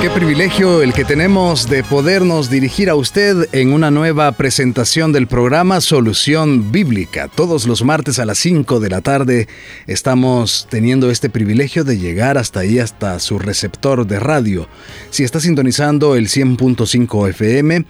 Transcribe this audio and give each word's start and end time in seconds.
Qué 0.00 0.08
privilegio 0.08 0.80
el 0.80 0.94
que 0.94 1.04
tenemos 1.04 1.68
de 1.68 1.84
podernos 1.84 2.48
dirigir 2.48 2.88
a 2.88 2.94
usted 2.94 3.50
en 3.52 3.74
una 3.74 3.90
nueva 3.90 4.32
presentación 4.32 5.12
del 5.12 5.26
programa 5.26 5.82
Solución 5.82 6.72
Bíblica. 6.72 7.28
Todos 7.28 7.66
los 7.66 7.84
martes 7.84 8.18
a 8.18 8.24
las 8.24 8.38
5 8.38 8.80
de 8.80 8.88
la 8.88 9.02
tarde 9.02 9.46
estamos 9.86 10.66
teniendo 10.70 11.10
este 11.10 11.28
privilegio 11.28 11.84
de 11.84 11.98
llegar 11.98 12.38
hasta 12.38 12.60
ahí, 12.60 12.78
hasta 12.78 13.18
su 13.18 13.38
receptor 13.38 14.06
de 14.06 14.18
radio. 14.18 14.68
Si 15.10 15.22
está 15.22 15.38
sintonizando 15.38 16.16
el 16.16 16.28
100.5 16.28 17.28
FM, 17.28 17.84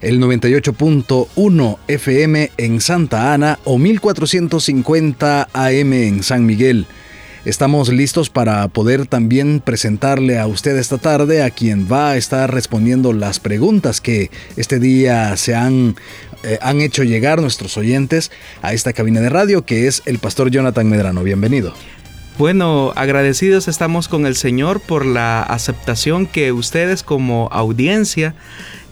el 0.00 0.20
98.1 0.20 1.78
FM 1.86 2.50
en 2.56 2.80
Santa 2.80 3.32
Ana 3.32 3.60
o 3.62 3.78
1450 3.78 5.48
AM 5.52 5.92
en 5.92 6.24
San 6.24 6.44
Miguel. 6.44 6.88
Estamos 7.44 7.88
listos 7.88 8.30
para 8.30 8.68
poder 8.68 9.06
también 9.06 9.58
presentarle 9.58 10.38
a 10.38 10.46
usted 10.46 10.76
esta 10.76 10.98
tarde 10.98 11.42
a 11.42 11.50
quien 11.50 11.88
va 11.90 12.10
a 12.10 12.16
estar 12.16 12.54
respondiendo 12.54 13.12
las 13.12 13.40
preguntas 13.40 14.00
que 14.00 14.30
este 14.56 14.78
día 14.78 15.36
se 15.36 15.56
han, 15.56 15.96
eh, 16.44 16.60
han 16.62 16.80
hecho 16.80 17.02
llegar 17.02 17.40
nuestros 17.40 17.76
oyentes 17.76 18.30
a 18.62 18.74
esta 18.74 18.92
cabina 18.92 19.20
de 19.20 19.28
radio, 19.28 19.66
que 19.66 19.88
es 19.88 20.02
el 20.06 20.20
pastor 20.20 20.52
Jonathan 20.52 20.88
Medrano. 20.88 21.24
Bienvenido. 21.24 21.74
Bueno, 22.38 22.92
agradecidos 22.94 23.66
estamos 23.66 24.06
con 24.06 24.24
el 24.24 24.36
Señor 24.36 24.80
por 24.80 25.04
la 25.04 25.42
aceptación 25.42 26.26
que 26.26 26.52
ustedes 26.52 27.02
como 27.02 27.48
audiencia 27.50 28.36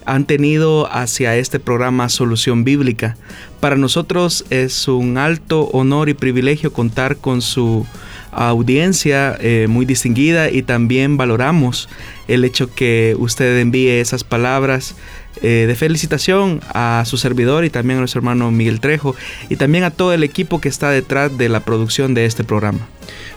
han 0.07 0.25
tenido 0.25 0.93
hacia 0.93 1.37
este 1.37 1.61
programa 1.61 2.09
Solución 2.09 2.65
Bíblica. 2.65 3.17
Para 3.61 3.77
nosotros 3.77 4.45
es 4.51 4.89
un 4.89 5.19
alto 5.19 5.65
honor 5.73 6.09
y 6.09 6.15
privilegio 6.15 6.73
contar 6.73 7.17
con 7.17 7.43
su 7.43 7.87
audiencia 8.33 9.37
eh, 9.41 9.67
muy 9.69 9.85
distinguida 9.85 10.51
y 10.51 10.63
también 10.63 11.17
valoramos 11.17 11.89
el 12.29 12.45
hecho 12.45 12.73
que 12.73 13.17
usted 13.19 13.59
envíe 13.59 14.01
esas 14.01 14.23
palabras 14.23 14.95
eh, 15.43 15.65
de 15.67 15.75
felicitación 15.75 16.61
a 16.73 17.05
su 17.07 17.17
servidor 17.17 17.65
y 17.65 17.71
también 17.71 17.99
a 17.99 18.01
nuestro 18.01 18.21
hermano 18.21 18.51
Miguel 18.51 18.81
Trejo 18.81 19.15
y 19.49 19.57
también 19.57 19.85
a 19.85 19.91
todo 19.91 20.13
el 20.13 20.23
equipo 20.23 20.61
que 20.61 20.69
está 20.69 20.91
detrás 20.91 21.37
de 21.37 21.49
la 21.49 21.61
producción 21.61 22.15
de 22.15 22.27
este 22.27 22.45
programa. 22.45 22.87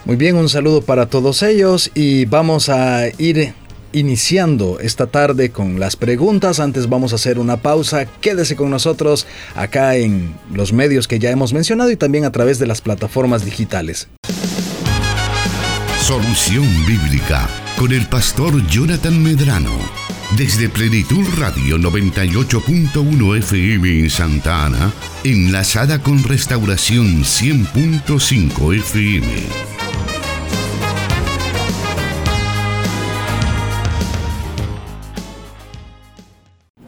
Muy 0.05 0.15
bien, 0.15 0.35
un 0.35 0.49
saludo 0.49 0.81
para 0.81 1.07
todos 1.07 1.43
ellos 1.43 1.91
y 1.95 2.25
vamos 2.25 2.69
a 2.69 3.07
ir 3.17 3.53
iniciando 3.93 4.79
esta 4.79 5.07
tarde 5.07 5.51
con 5.51 5.79
las 5.79 5.95
preguntas. 5.95 6.59
Antes 6.59 6.89
vamos 6.89 7.13
a 7.13 7.15
hacer 7.15 7.39
una 7.39 7.57
pausa. 7.57 8.05
Quédese 8.05 8.55
con 8.55 8.69
nosotros 8.69 9.25
acá 9.55 9.95
en 9.95 10.35
los 10.51 10.73
medios 10.73 11.07
que 11.07 11.19
ya 11.19 11.31
hemos 11.31 11.53
mencionado 11.53 11.91
y 11.91 11.95
también 11.95 12.25
a 12.25 12.31
través 12.31 12.59
de 12.59 12.67
las 12.67 12.81
plataformas 12.81 13.45
digitales. 13.45 14.07
Solución 16.01 16.67
Bíblica 16.85 17.47
con 17.77 17.91
el 17.91 18.05
pastor 18.07 18.65
Jonathan 18.67 19.21
Medrano. 19.21 19.77
Desde 20.37 20.67
Plenitud 20.67 21.25
Radio 21.37 21.77
98.1 21.77 23.37
FM 23.37 23.99
en 23.99 24.09
Santa 24.09 24.65
Ana, 24.65 24.91
enlazada 25.23 25.99
con 25.99 26.23
Restauración 26.23 27.23
100.5 27.23 28.75
FM. 28.75 29.72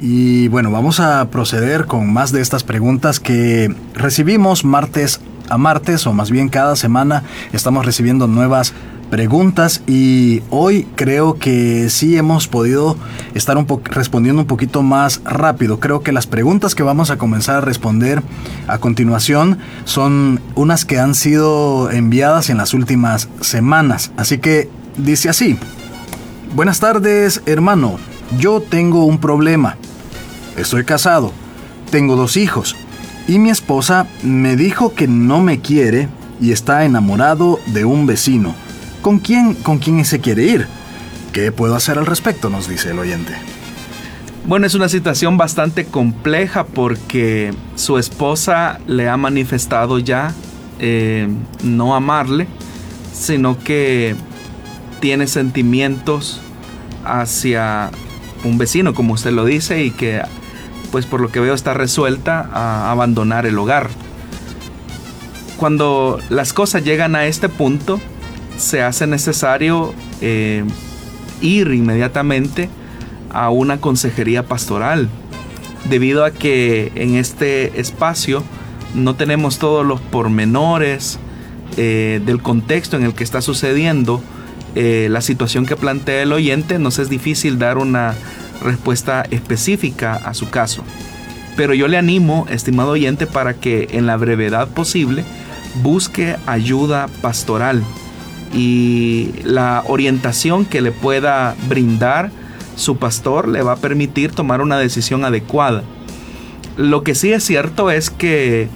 Y 0.08 0.50
bueno, 0.50 0.70
vamos 0.70 1.00
a 1.00 1.32
proceder 1.32 1.88
con 1.88 2.14
más 2.14 2.32
de 2.32 2.40
estas 2.40 2.64
preguntas 2.64 3.20
que 3.20 3.76
recibimos 3.96 4.64
martes 4.64 5.20
a 5.50 5.58
martes, 5.58 6.06
o 6.06 6.14
más 6.14 6.30
bien 6.30 6.48
cada 6.48 6.76
semana 6.76 7.24
estamos 7.54 7.88
recibiendo 7.88 8.28
nuevas 8.28 8.76
preguntas 9.10 9.82
y 9.88 10.44
hoy 10.52 10.88
creo 10.94 11.40
que 11.40 11.90
sí 11.90 12.18
hemos 12.18 12.48
podido 12.48 12.98
estar 13.34 13.58
un 13.58 13.66
respondiendo 13.86 14.44
un 14.44 14.48
poquito 14.48 14.84
más 14.84 15.22
rápido. 15.24 15.80
Creo 15.80 16.02
que 16.02 16.12
las 16.12 16.28
preguntas 16.28 16.76
que 16.76 16.84
vamos 16.84 17.10
a 17.10 17.18
comenzar 17.18 17.56
a 17.56 17.62
responder 17.62 18.22
a 18.68 18.78
continuación 18.78 19.58
son 19.86 20.40
unas 20.54 20.86
que 20.86 21.00
han 21.00 21.16
sido 21.16 21.90
enviadas 21.90 22.52
en 22.52 22.58
las 22.58 22.76
últimas 22.76 23.28
semanas. 23.42 24.12
Así 24.18 24.38
que 24.38 24.70
dice 24.98 25.30
así. 25.30 25.58
Buenas 26.54 26.80
tardes, 26.80 27.42
hermano. 27.48 27.98
Yo 28.38 28.62
tengo 28.62 29.06
un 29.06 29.18
problema. 29.18 29.78
Estoy 30.58 30.86
casado. 30.86 31.32
Tengo 31.92 32.16
dos 32.16 32.38
hijos. 32.38 32.76
Y 33.28 33.40
mi 33.40 33.50
esposa 33.50 34.08
me 34.24 34.56
dijo 34.56 34.94
que 34.94 35.08
no 35.08 35.42
me 35.42 35.60
quiere 35.60 36.10
y 36.40 36.52
está 36.52 36.86
enamorado 36.86 37.60
de 37.68 37.86
un 37.86 38.06
vecino 38.06 38.56
¿Con 39.06 39.20
quién, 39.20 39.54
con 39.54 39.78
quién 39.78 40.04
se 40.04 40.20
quiere 40.20 40.46
ir? 40.46 40.68
¿Qué 41.32 41.52
puedo 41.52 41.76
hacer 41.76 42.00
al 42.00 42.08
respecto? 42.08 42.50
Nos 42.50 42.68
dice 42.68 42.90
el 42.90 42.98
oyente. 42.98 43.34
Bueno, 44.48 44.66
es 44.66 44.74
una 44.74 44.90
situación 44.90 45.38
bastante 45.38 45.86
compleja 45.86 46.66
porque 46.66 47.54
su 47.76 48.00
esposa 48.00 48.80
le 48.88 49.08
ha 49.08 49.16
manifestado 49.16 50.00
ya 50.00 50.34
eh, 50.80 51.28
no 51.62 51.94
amarle, 51.94 52.48
sino 53.14 53.60
que 53.60 54.16
tiene 55.02 55.28
sentimientos 55.28 56.42
hacia 57.04 57.92
un 58.44 58.58
vecino, 58.58 58.96
como 58.96 59.14
usted 59.14 59.34
lo 59.34 59.46
dice, 59.46 59.84
y 59.84 59.92
que, 59.92 60.24
pues 60.96 61.06
por 61.06 61.20
lo 61.20 61.30
que 61.30 61.42
veo, 61.42 61.54
está 61.54 61.74
resuelta 61.74 62.50
a 62.54 62.90
abandonar 62.90 63.46
el 63.46 63.60
hogar. 63.60 63.90
Cuando 65.58 66.22
las 66.30 66.54
cosas 66.54 66.86
llegan 66.86 67.18
a 67.18 67.26
este 67.26 67.50
punto, 67.50 68.00
se 68.56 68.82
hace 68.82 69.06
necesario 69.06 69.94
eh, 70.22 70.64
ir 71.42 71.68
inmediatamente 71.74 72.70
a 73.30 73.50
una 73.50 73.82
consejería 73.82 74.44
pastoral, 74.44 75.10
debido 75.90 76.24
a 76.24 76.32
que 76.32 76.94
en 76.96 77.16
este 77.16 77.78
espacio 77.78 78.42
no 78.94 79.16
tenemos 79.16 79.60
todos 79.60 79.86
los 79.86 80.00
pormenores 80.00 81.20
eh, 81.76 82.22
del 82.26 82.42
contexto 82.42 82.96
en 82.96 83.04
el 83.04 83.14
que 83.14 83.26
está 83.26 83.42
sucediendo 83.42 84.24
eh, 84.76 85.10
la 85.12 85.20
situación 85.20 85.66
que 85.66 85.76
plantea 85.76 86.24
el 86.24 86.32
oyente, 86.32 86.80
nos 86.80 87.00
es 87.00 87.10
difícil 87.10 87.60
dar 87.60 87.80
una 87.80 88.16
respuesta 88.62 89.26
específica 89.32 90.16
a 90.16 90.34
su 90.34 90.50
caso. 90.50 90.84
Pero 91.56 91.74
yo 91.74 91.88
le 91.88 91.98
animo, 91.98 92.46
estimado 92.50 92.92
oyente, 92.92 93.28
para 93.28 93.54
que 93.54 93.88
en 93.92 94.06
la 94.06 94.18
brevedad 94.18 94.68
posible 94.68 95.24
busque 95.82 96.36
ayuda 96.46 97.08
pastoral 97.22 97.84
y 98.54 99.32
la 99.44 99.84
orientación 99.88 100.66
que 100.66 100.82
le 100.82 100.92
pueda 100.92 101.56
brindar 101.68 102.32
su 102.76 102.98
pastor 102.98 103.48
le 103.48 103.62
va 103.62 103.74
a 103.74 103.78
permitir 103.78 104.32
tomar 104.32 104.62
una 104.62 104.78
decisión 104.78 105.26
adecuada. 105.26 105.84
Lo 106.78 107.04
que 107.04 107.16
sí 107.16 107.32
es 107.32 107.44
cierto 107.44 107.90
es 107.90 108.10
que 108.10 108.68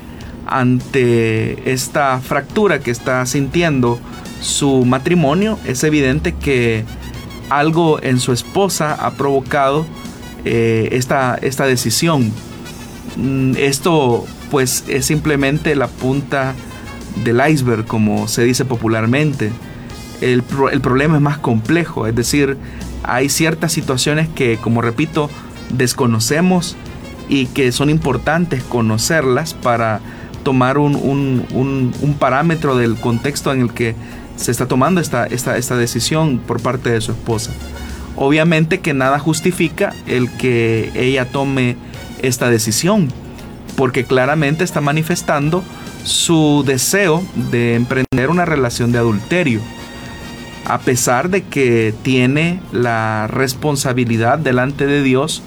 ante 0.45 1.71
esta 1.71 2.19
fractura 2.19 2.79
que 2.79 2.91
está 2.91 3.25
sintiendo 3.25 3.99
su 4.41 4.85
matrimonio, 4.85 5.59
es 5.65 5.83
evidente 5.83 6.33
que 6.33 6.85
algo 7.49 8.01
en 8.01 8.19
su 8.19 8.31
esposa 8.31 8.93
ha 8.93 9.11
provocado 9.11 9.85
eh, 10.45 10.89
esta, 10.91 11.35
esta 11.41 11.65
decisión. 11.65 12.31
Mm, 13.15 13.53
esto 13.57 14.25
pues 14.51 14.83
es 14.87 15.05
simplemente 15.05 15.75
la 15.75 15.87
punta 15.87 16.55
del 17.23 17.41
iceberg, 17.47 17.85
como 17.85 18.27
se 18.27 18.43
dice 18.43 18.65
popularmente 18.65 19.51
el, 20.21 20.43
problema 20.43 21.15
es 21.15 21.21
más 21.21 21.37
complejo, 21.37 22.07
es 22.07 22.15
decir, 22.15 22.57
hay 23.03 23.29
ciertas 23.29 23.71
situaciones 23.71 24.27
que, 24.27 24.57
como 24.57 24.81
repito, 24.81 25.29
desconocemos 25.69 26.75
y 27.29 27.45
que 27.47 27.71
son 27.71 27.89
importantes 27.89 28.63
conocerlas 28.63 29.53
para 29.53 30.01
tomar 30.43 30.77
un, 30.77 32.15
parámetro 32.19 32.75
del 32.75 32.95
contexto 32.95 33.53
en 33.53 33.61
el 33.61 33.73
que 33.73 33.95
se 34.39 34.51
está 34.51 34.67
tomando 34.67 35.01
esta, 35.01 35.25
esta, 35.25 35.57
esta, 35.57 35.75
decisión 35.75 36.39
por 36.39 36.61
parte 36.61 36.89
de 36.89 37.01
su 37.01 37.11
esposa. 37.11 37.51
Obviamente 38.15 38.79
que 38.79 38.93
nada 38.93 39.19
justifica 39.19 39.93
el 40.07 40.29
que 40.37 40.91
ella 40.95 41.25
tome 41.25 41.75
esta 42.21 42.49
decisión, 42.49 43.09
porque 43.75 44.05
claramente 44.05 44.63
está 44.63 44.81
manifestando 44.81 45.63
su 46.03 46.63
deseo 46.65 47.23
de 47.51 47.75
emprender 47.75 48.29
una 48.29 48.45
relación 48.45 48.91
de 48.91 48.99
adulterio 48.99 49.61
a 50.69 50.77
pesar 50.77 51.29
de 51.29 51.43
que 51.43 51.95
tiene 52.03 52.61
la 52.71 53.25
responsabilidad 53.27 54.37
delante 54.37 54.85
de 54.85 55.01
Dios 55.01 55.41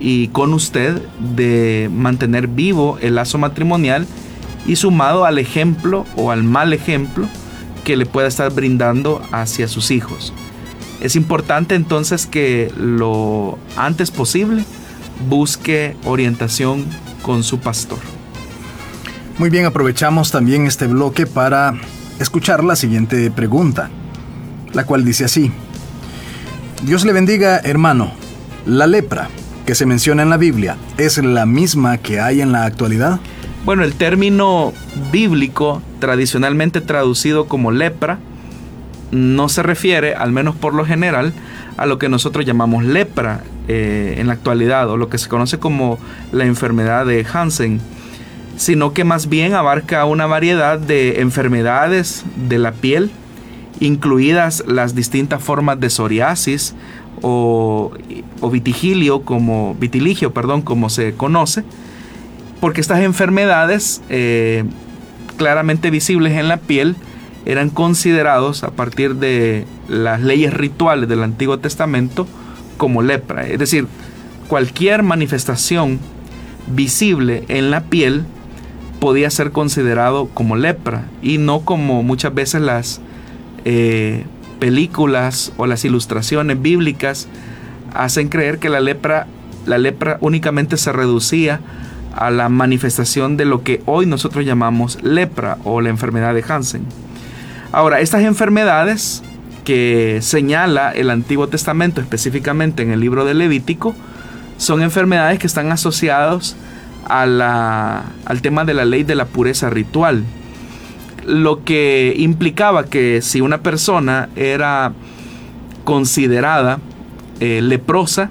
y 0.00 0.28
con 0.28 0.54
usted 0.54 1.02
de 1.18 1.90
mantener 1.92 2.48
vivo 2.48 2.98
el 3.02 3.16
lazo 3.16 3.36
matrimonial 3.36 4.06
y 4.66 4.76
sumado 4.76 5.26
al 5.26 5.38
ejemplo 5.38 6.06
o 6.16 6.30
al 6.30 6.44
mal 6.44 6.72
ejemplo 6.72 7.28
que 7.84 7.96
le 7.96 8.06
pueda 8.06 8.28
estar 8.28 8.52
brindando 8.52 9.22
hacia 9.30 9.68
sus 9.68 9.90
hijos. 9.90 10.32
Es 11.00 11.16
importante 11.16 11.74
entonces 11.74 12.26
que 12.26 12.72
lo 12.76 13.58
antes 13.76 14.10
posible 14.10 14.64
busque 15.28 15.96
orientación 16.04 16.86
con 17.22 17.42
su 17.42 17.58
pastor. 17.60 17.98
Muy 19.38 19.50
bien, 19.50 19.66
aprovechamos 19.66 20.30
también 20.30 20.66
este 20.66 20.86
bloque 20.86 21.26
para 21.26 21.74
escuchar 22.20 22.64
la 22.64 22.76
siguiente 22.76 23.30
pregunta, 23.30 23.90
la 24.72 24.86
cual 24.86 25.04
dice 25.04 25.24
así. 25.24 25.52
Dios 26.84 27.04
le 27.04 27.12
bendiga, 27.12 27.58
hermano. 27.58 28.12
¿La 28.66 28.86
lepra 28.86 29.28
que 29.66 29.74
se 29.74 29.86
menciona 29.86 30.22
en 30.22 30.30
la 30.30 30.36
Biblia 30.36 30.76
es 30.96 31.18
la 31.18 31.46
misma 31.46 31.98
que 31.98 32.20
hay 32.20 32.40
en 32.40 32.52
la 32.52 32.64
actualidad? 32.64 33.20
Bueno, 33.64 33.82
el 33.82 33.94
término 33.94 34.74
bíblico, 35.10 35.80
tradicionalmente 35.98 36.82
traducido 36.82 37.46
como 37.46 37.70
lepra, 37.70 38.18
no 39.10 39.48
se 39.48 39.62
refiere, 39.62 40.14
al 40.14 40.32
menos 40.32 40.54
por 40.54 40.74
lo 40.74 40.84
general, 40.84 41.32
a 41.78 41.86
lo 41.86 41.98
que 41.98 42.10
nosotros 42.10 42.44
llamamos 42.44 42.84
lepra 42.84 43.42
eh, 43.68 44.16
en 44.18 44.26
la 44.26 44.34
actualidad, 44.34 44.90
o 44.90 44.98
lo 44.98 45.08
que 45.08 45.16
se 45.16 45.30
conoce 45.30 45.58
como 45.58 45.98
la 46.30 46.44
enfermedad 46.44 47.06
de 47.06 47.24
Hansen, 47.32 47.80
sino 48.58 48.92
que 48.92 49.04
más 49.04 49.30
bien 49.30 49.54
abarca 49.54 50.04
una 50.04 50.26
variedad 50.26 50.78
de 50.78 51.22
enfermedades 51.22 52.22
de 52.36 52.58
la 52.58 52.72
piel, 52.72 53.10
incluidas 53.80 54.62
las 54.66 54.94
distintas 54.94 55.42
formas 55.42 55.80
de 55.80 55.88
psoriasis 55.88 56.74
o, 57.22 57.92
o 58.42 58.50
vitigilio, 58.50 59.22
como, 59.22 59.74
vitiligio, 59.80 60.34
perdón, 60.34 60.60
como 60.60 60.90
se 60.90 61.14
conoce, 61.14 61.64
porque 62.64 62.80
estas 62.80 63.00
enfermedades 63.00 64.00
eh, 64.08 64.64
claramente 65.36 65.90
visibles 65.90 66.32
en 66.32 66.48
la 66.48 66.56
piel 66.56 66.96
eran 67.44 67.68
considerados 67.68 68.64
a 68.64 68.70
partir 68.70 69.16
de 69.16 69.66
las 69.86 70.22
leyes 70.22 70.54
rituales 70.54 71.06
del 71.06 71.22
Antiguo 71.24 71.58
Testamento 71.58 72.26
como 72.78 73.02
lepra. 73.02 73.46
Es 73.46 73.58
decir, 73.58 73.86
cualquier 74.48 75.02
manifestación 75.02 76.00
visible 76.66 77.44
en 77.48 77.70
la 77.70 77.82
piel 77.82 78.24
podía 78.98 79.28
ser 79.28 79.50
considerado 79.50 80.30
como 80.32 80.56
lepra 80.56 81.04
y 81.20 81.36
no 81.36 81.66
como 81.66 82.02
muchas 82.02 82.32
veces 82.32 82.62
las 82.62 83.02
eh, 83.66 84.24
películas 84.58 85.52
o 85.58 85.66
las 85.66 85.84
ilustraciones 85.84 86.62
bíblicas 86.62 87.28
hacen 87.92 88.28
creer 88.28 88.58
que 88.58 88.70
la 88.70 88.80
lepra, 88.80 89.26
la 89.66 89.76
lepra 89.76 90.16
únicamente 90.22 90.78
se 90.78 90.92
reducía 90.92 91.60
a 92.16 92.30
la 92.30 92.48
manifestación 92.48 93.36
de 93.36 93.44
lo 93.44 93.62
que 93.62 93.82
hoy 93.86 94.06
nosotros 94.06 94.44
llamamos 94.44 95.02
lepra 95.02 95.58
o 95.64 95.80
la 95.80 95.90
enfermedad 95.90 96.34
de 96.34 96.44
Hansen. 96.46 96.84
Ahora, 97.72 98.00
estas 98.00 98.22
enfermedades 98.22 99.22
que 99.64 100.18
señala 100.20 100.92
el 100.92 101.10
Antiguo 101.10 101.48
Testamento, 101.48 102.00
específicamente 102.00 102.82
en 102.82 102.90
el 102.90 103.00
libro 103.00 103.24
de 103.24 103.34
Levítico, 103.34 103.94
son 104.58 104.82
enfermedades 104.82 105.38
que 105.38 105.46
están 105.46 105.72
asociadas 105.72 106.56
al 107.06 108.40
tema 108.42 108.64
de 108.64 108.74
la 108.74 108.84
ley 108.84 109.02
de 109.02 109.14
la 109.14 109.24
pureza 109.24 109.70
ritual. 109.70 110.24
Lo 111.26 111.64
que 111.64 112.14
implicaba 112.16 112.84
que 112.84 113.22
si 113.22 113.40
una 113.40 113.58
persona 113.58 114.28
era 114.36 114.92
considerada 115.84 116.78
eh, 117.40 117.60
leprosa, 117.62 118.30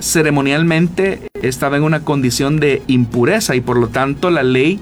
ceremonialmente 0.00 1.28
estaba 1.48 1.76
en 1.76 1.82
una 1.82 2.04
condición 2.04 2.58
de 2.58 2.82
impureza 2.86 3.54
y 3.54 3.60
por 3.60 3.78
lo 3.78 3.88
tanto 3.88 4.30
la 4.30 4.42
ley 4.42 4.78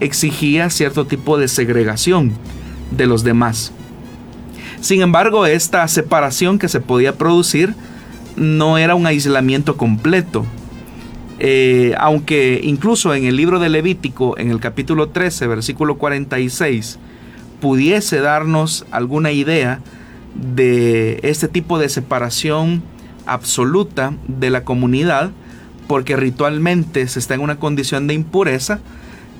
exigía 0.00 0.70
cierto 0.70 1.06
tipo 1.06 1.38
de 1.38 1.48
segregación 1.48 2.32
de 2.90 3.06
los 3.06 3.24
demás. 3.24 3.72
Sin 4.80 5.00
embargo, 5.00 5.46
esta 5.46 5.86
separación 5.88 6.58
que 6.58 6.68
se 6.68 6.80
podía 6.80 7.16
producir 7.16 7.74
no 8.36 8.78
era 8.78 8.94
un 8.94 9.06
aislamiento 9.06 9.76
completo. 9.76 10.44
Eh, 11.38 11.94
aunque 11.98 12.60
incluso 12.62 13.14
en 13.14 13.24
el 13.24 13.36
libro 13.36 13.58
de 13.58 13.68
Levítico, 13.68 14.38
en 14.38 14.50
el 14.50 14.60
capítulo 14.60 15.08
13, 15.08 15.46
versículo 15.46 15.96
46, 15.96 16.98
pudiese 17.60 18.20
darnos 18.20 18.86
alguna 18.90 19.32
idea 19.32 19.80
de 20.34 21.18
este 21.22 21.48
tipo 21.48 21.78
de 21.78 21.88
separación 21.88 22.82
absoluta 23.26 24.12
de 24.28 24.50
la 24.50 24.64
comunidad, 24.64 25.30
porque 25.86 26.16
ritualmente 26.16 27.06
se 27.08 27.18
está 27.18 27.34
en 27.34 27.40
una 27.40 27.56
condición 27.56 28.06
de 28.06 28.14
impureza, 28.14 28.80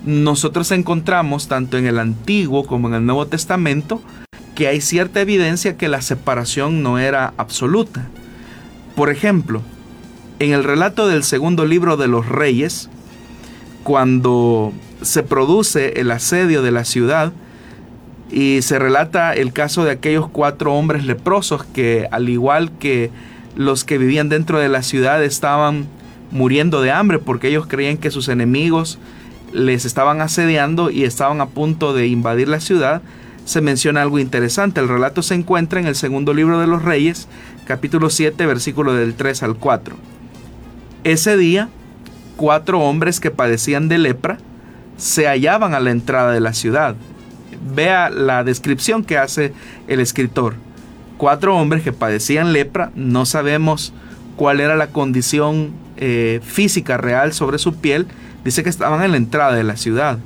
nosotros 0.05 0.71
encontramos 0.71 1.47
tanto 1.47 1.77
en 1.77 1.87
el 1.87 1.99
Antiguo 1.99 2.65
como 2.65 2.87
en 2.87 2.93
el 2.93 3.05
Nuevo 3.05 3.25
Testamento 3.25 4.01
que 4.53 4.67
hay 4.67 4.79
cierta 4.79 5.21
evidencia 5.21 5.77
que 5.77 5.89
la 5.89 6.01
separación 6.01 6.81
no 6.81 6.97
era 6.99 7.33
absoluta. 7.37 8.07
Por 8.95 9.09
ejemplo, 9.09 9.61
en 10.39 10.53
el 10.53 10.63
relato 10.63 11.07
del 11.07 11.23
segundo 11.23 11.65
libro 11.65 11.97
de 11.97 12.07
los 12.07 12.29
reyes, 12.29 12.89
cuando 13.83 14.73
se 15.01 15.23
produce 15.23 15.99
el 15.99 16.11
asedio 16.11 16.61
de 16.61 16.71
la 16.71 16.85
ciudad 16.85 17.33
y 18.31 18.61
se 18.61 18.79
relata 18.79 19.33
el 19.33 19.53
caso 19.53 19.83
de 19.83 19.91
aquellos 19.91 20.29
cuatro 20.29 20.73
hombres 20.73 21.05
leprosos 21.05 21.63
que 21.63 22.07
al 22.11 22.29
igual 22.29 22.71
que 22.79 23.11
los 23.55 23.83
que 23.83 23.97
vivían 23.97 24.29
dentro 24.29 24.59
de 24.59 24.69
la 24.69 24.81
ciudad 24.81 25.23
estaban 25.23 25.87
muriendo 26.35 26.81
de 26.81 26.91
hambre 26.91 27.17
porque 27.17 27.47
ellos 27.47 27.65
creían 27.65 27.95
que 27.95 28.11
sus 28.11 28.27
enemigos 28.27 28.99
les 29.53 29.85
estaban 29.85 30.19
asediando 30.19 30.91
y 30.91 31.05
estaban 31.05 31.39
a 31.39 31.45
punto 31.45 31.93
de 31.93 32.07
invadir 32.07 32.49
la 32.49 32.59
ciudad, 32.59 33.01
se 33.45 33.61
menciona 33.61 34.01
algo 34.01 34.19
interesante. 34.19 34.81
El 34.81 34.89
relato 34.89 35.21
se 35.21 35.33
encuentra 35.33 35.79
en 35.79 35.87
el 35.87 35.95
segundo 35.95 36.33
libro 36.33 36.59
de 36.59 36.67
los 36.67 36.83
Reyes, 36.83 37.29
capítulo 37.65 38.09
7, 38.09 38.45
versículo 38.47 38.93
del 38.93 39.15
3 39.15 39.43
al 39.43 39.55
4. 39.55 39.95
Ese 41.05 41.37
día, 41.37 41.69
cuatro 42.35 42.81
hombres 42.81 43.21
que 43.21 43.31
padecían 43.31 43.87
de 43.87 43.97
lepra 43.97 44.37
se 44.97 45.27
hallaban 45.27 45.73
a 45.73 45.79
la 45.79 45.91
entrada 45.91 46.33
de 46.33 46.41
la 46.41 46.51
ciudad. 46.51 46.97
Vea 47.73 48.09
la 48.09 48.43
descripción 48.43 49.05
que 49.05 49.17
hace 49.17 49.53
el 49.87 50.01
escritor. 50.01 50.55
Cuatro 51.15 51.55
hombres 51.55 51.81
que 51.81 51.93
padecían 51.93 52.51
lepra, 52.51 52.91
no 52.93 53.25
sabemos 53.25 53.93
cuál 54.35 54.59
era 54.59 54.75
la 54.75 54.87
condición 54.87 55.84
eh, 55.97 56.41
física 56.43 56.97
real 56.97 57.33
sobre 57.33 57.57
su 57.57 57.75
piel, 57.75 58.07
dice 58.43 58.63
que 58.63 58.69
estaban 58.69 59.03
en 59.03 59.11
la 59.11 59.17
entrada 59.17 59.55
de 59.55 59.63
la 59.63 59.77
ciudad. 59.77 60.19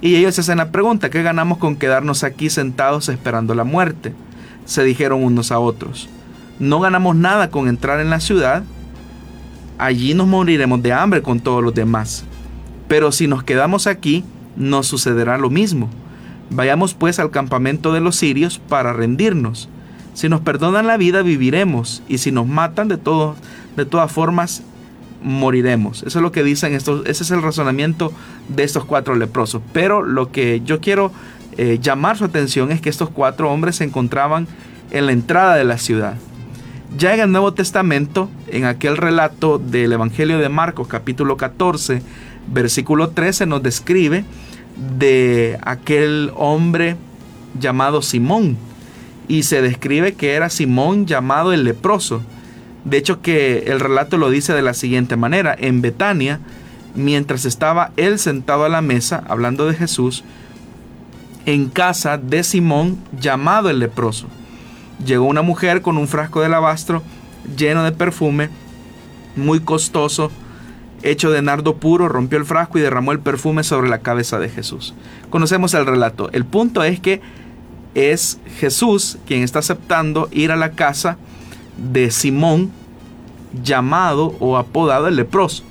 Y 0.00 0.16
ellos 0.16 0.34
se 0.34 0.40
hacen 0.40 0.58
la 0.58 0.70
pregunta, 0.70 1.10
¿qué 1.10 1.22
ganamos 1.22 1.58
con 1.58 1.76
quedarnos 1.76 2.24
aquí 2.24 2.48
sentados 2.48 3.08
esperando 3.08 3.54
la 3.54 3.64
muerte? 3.64 4.14
Se 4.64 4.82
dijeron 4.82 5.22
unos 5.22 5.52
a 5.52 5.58
otros. 5.58 6.08
No 6.58 6.80
ganamos 6.80 7.16
nada 7.16 7.50
con 7.50 7.68
entrar 7.68 8.00
en 8.00 8.10
la 8.10 8.20
ciudad, 8.20 8.62
allí 9.78 10.14
nos 10.14 10.26
moriremos 10.26 10.82
de 10.82 10.92
hambre 10.92 11.22
con 11.22 11.40
todos 11.40 11.62
los 11.62 11.74
demás. 11.74 12.24
Pero 12.88 13.12
si 13.12 13.26
nos 13.26 13.42
quedamos 13.42 13.86
aquí, 13.86 14.24
nos 14.56 14.86
sucederá 14.86 15.38
lo 15.38 15.50
mismo. 15.50 15.88
Vayamos 16.50 16.94
pues 16.94 17.18
al 17.18 17.30
campamento 17.30 17.92
de 17.92 18.00
los 18.00 18.16
sirios 18.16 18.58
para 18.58 18.92
rendirnos. 18.92 19.68
Si 20.14 20.28
nos 20.28 20.40
perdonan 20.40 20.86
la 20.86 20.96
vida, 20.96 21.22
viviremos, 21.22 22.02
y 22.08 22.18
si 22.18 22.32
nos 22.32 22.46
matan, 22.46 22.88
de, 22.88 22.96
todo, 22.96 23.36
de 23.76 23.86
todas 23.86 24.10
formas, 24.10 24.62
moriremos. 25.22 26.02
Eso 26.02 26.18
es 26.18 26.22
lo 26.22 26.32
que 26.32 26.42
dicen 26.42 26.74
estos, 26.74 27.06
ese 27.06 27.22
es 27.22 27.30
el 27.30 27.42
razonamiento 27.42 28.12
de 28.48 28.64
estos 28.64 28.84
cuatro 28.84 29.14
leprosos. 29.14 29.62
Pero 29.72 30.02
lo 30.02 30.32
que 30.32 30.62
yo 30.64 30.80
quiero 30.80 31.12
eh, 31.56 31.78
llamar 31.80 32.16
su 32.16 32.24
atención 32.24 32.72
es 32.72 32.80
que 32.80 32.88
estos 32.88 33.10
cuatro 33.10 33.50
hombres 33.50 33.76
se 33.76 33.84
encontraban 33.84 34.46
en 34.90 35.06
la 35.06 35.12
entrada 35.12 35.56
de 35.56 35.64
la 35.64 35.78
ciudad. 35.78 36.16
Ya 36.98 37.14
en 37.14 37.20
el 37.20 37.30
Nuevo 37.30 37.54
Testamento, 37.54 38.28
en 38.48 38.64
aquel 38.64 38.96
relato 38.96 39.58
del 39.58 39.92
Evangelio 39.92 40.38
de 40.38 40.48
Marcos 40.48 40.88
capítulo 40.88 41.36
14, 41.36 42.02
versículo 42.52 43.10
13, 43.10 43.46
nos 43.46 43.62
describe 43.62 44.24
de 44.98 45.58
aquel 45.62 46.32
hombre 46.34 46.96
llamado 47.58 48.02
Simón. 48.02 48.56
Y 49.28 49.44
se 49.44 49.62
describe 49.62 50.14
que 50.14 50.32
era 50.32 50.50
Simón 50.50 51.06
llamado 51.06 51.52
el 51.52 51.62
leproso. 51.62 52.22
De 52.84 52.96
hecho 52.96 53.20
que 53.20 53.64
el 53.66 53.80
relato 53.80 54.16
lo 54.16 54.30
dice 54.30 54.52
de 54.52 54.62
la 54.62 54.74
siguiente 54.74 55.16
manera. 55.16 55.54
En 55.58 55.82
Betania, 55.82 56.40
mientras 56.94 57.44
estaba 57.44 57.92
él 57.96 58.18
sentado 58.18 58.64
a 58.64 58.68
la 58.68 58.80
mesa 58.80 59.22
hablando 59.28 59.66
de 59.66 59.74
Jesús, 59.74 60.24
en 61.46 61.68
casa 61.68 62.18
de 62.18 62.42
Simón 62.42 62.98
llamado 63.18 63.70
el 63.70 63.78
leproso. 63.78 64.26
Llegó 65.04 65.24
una 65.24 65.42
mujer 65.42 65.82
con 65.82 65.96
un 65.98 66.08
frasco 66.08 66.40
de 66.40 66.46
alabastro 66.46 67.02
lleno 67.56 67.84
de 67.84 67.92
perfume, 67.92 68.50
muy 69.36 69.60
costoso, 69.60 70.30
hecho 71.02 71.30
de 71.30 71.40
nardo 71.40 71.76
puro, 71.76 72.08
rompió 72.08 72.38
el 72.38 72.44
frasco 72.44 72.78
y 72.78 72.82
derramó 72.82 73.12
el 73.12 73.20
perfume 73.20 73.64
sobre 73.64 73.88
la 73.88 74.00
cabeza 74.00 74.38
de 74.38 74.50
Jesús. 74.50 74.94
Conocemos 75.30 75.72
el 75.74 75.86
relato. 75.86 76.30
El 76.32 76.44
punto 76.44 76.82
es 76.84 77.00
que 77.00 77.22
es 77.94 78.38
Jesús 78.58 79.18
quien 79.26 79.42
está 79.42 79.60
aceptando 79.60 80.28
ir 80.30 80.52
a 80.52 80.56
la 80.56 80.72
casa 80.72 81.16
de 81.76 82.10
Simón 82.10 82.70
llamado 83.62 84.36
o 84.40 84.56
apodado 84.56 85.08
el 85.08 85.16
leproso. 85.16 85.64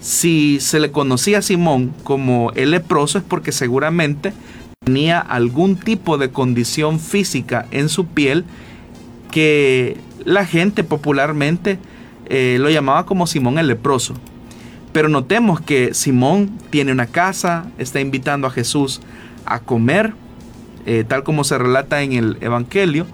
Si 0.00 0.58
se 0.60 0.80
le 0.80 0.90
conocía 0.90 1.38
a 1.38 1.42
Simón 1.42 1.94
como 2.02 2.50
el 2.54 2.72
leproso 2.72 3.18
es 3.18 3.24
porque 3.24 3.52
seguramente 3.52 4.32
tenía 4.84 5.20
algún 5.20 5.76
tipo 5.76 6.18
de 6.18 6.30
condición 6.30 6.98
física 6.98 7.66
en 7.70 7.88
su 7.88 8.06
piel 8.06 8.44
que 9.30 9.96
la 10.24 10.44
gente 10.44 10.84
popularmente 10.84 11.78
eh, 12.26 12.56
lo 12.60 12.70
llamaba 12.70 13.06
como 13.06 13.26
Simón 13.26 13.58
el 13.58 13.68
leproso. 13.68 14.14
Pero 14.92 15.08
notemos 15.08 15.60
que 15.60 15.94
Simón 15.94 16.58
tiene 16.70 16.92
una 16.92 17.06
casa, 17.06 17.66
está 17.78 18.00
invitando 18.00 18.46
a 18.46 18.50
Jesús 18.50 19.00
a 19.46 19.60
comer, 19.60 20.12
eh, 20.84 21.04
tal 21.06 21.24
como 21.24 21.44
se 21.44 21.58
relata 21.58 22.02
en 22.02 22.12
el 22.12 22.38
Evangelio, 22.40 23.06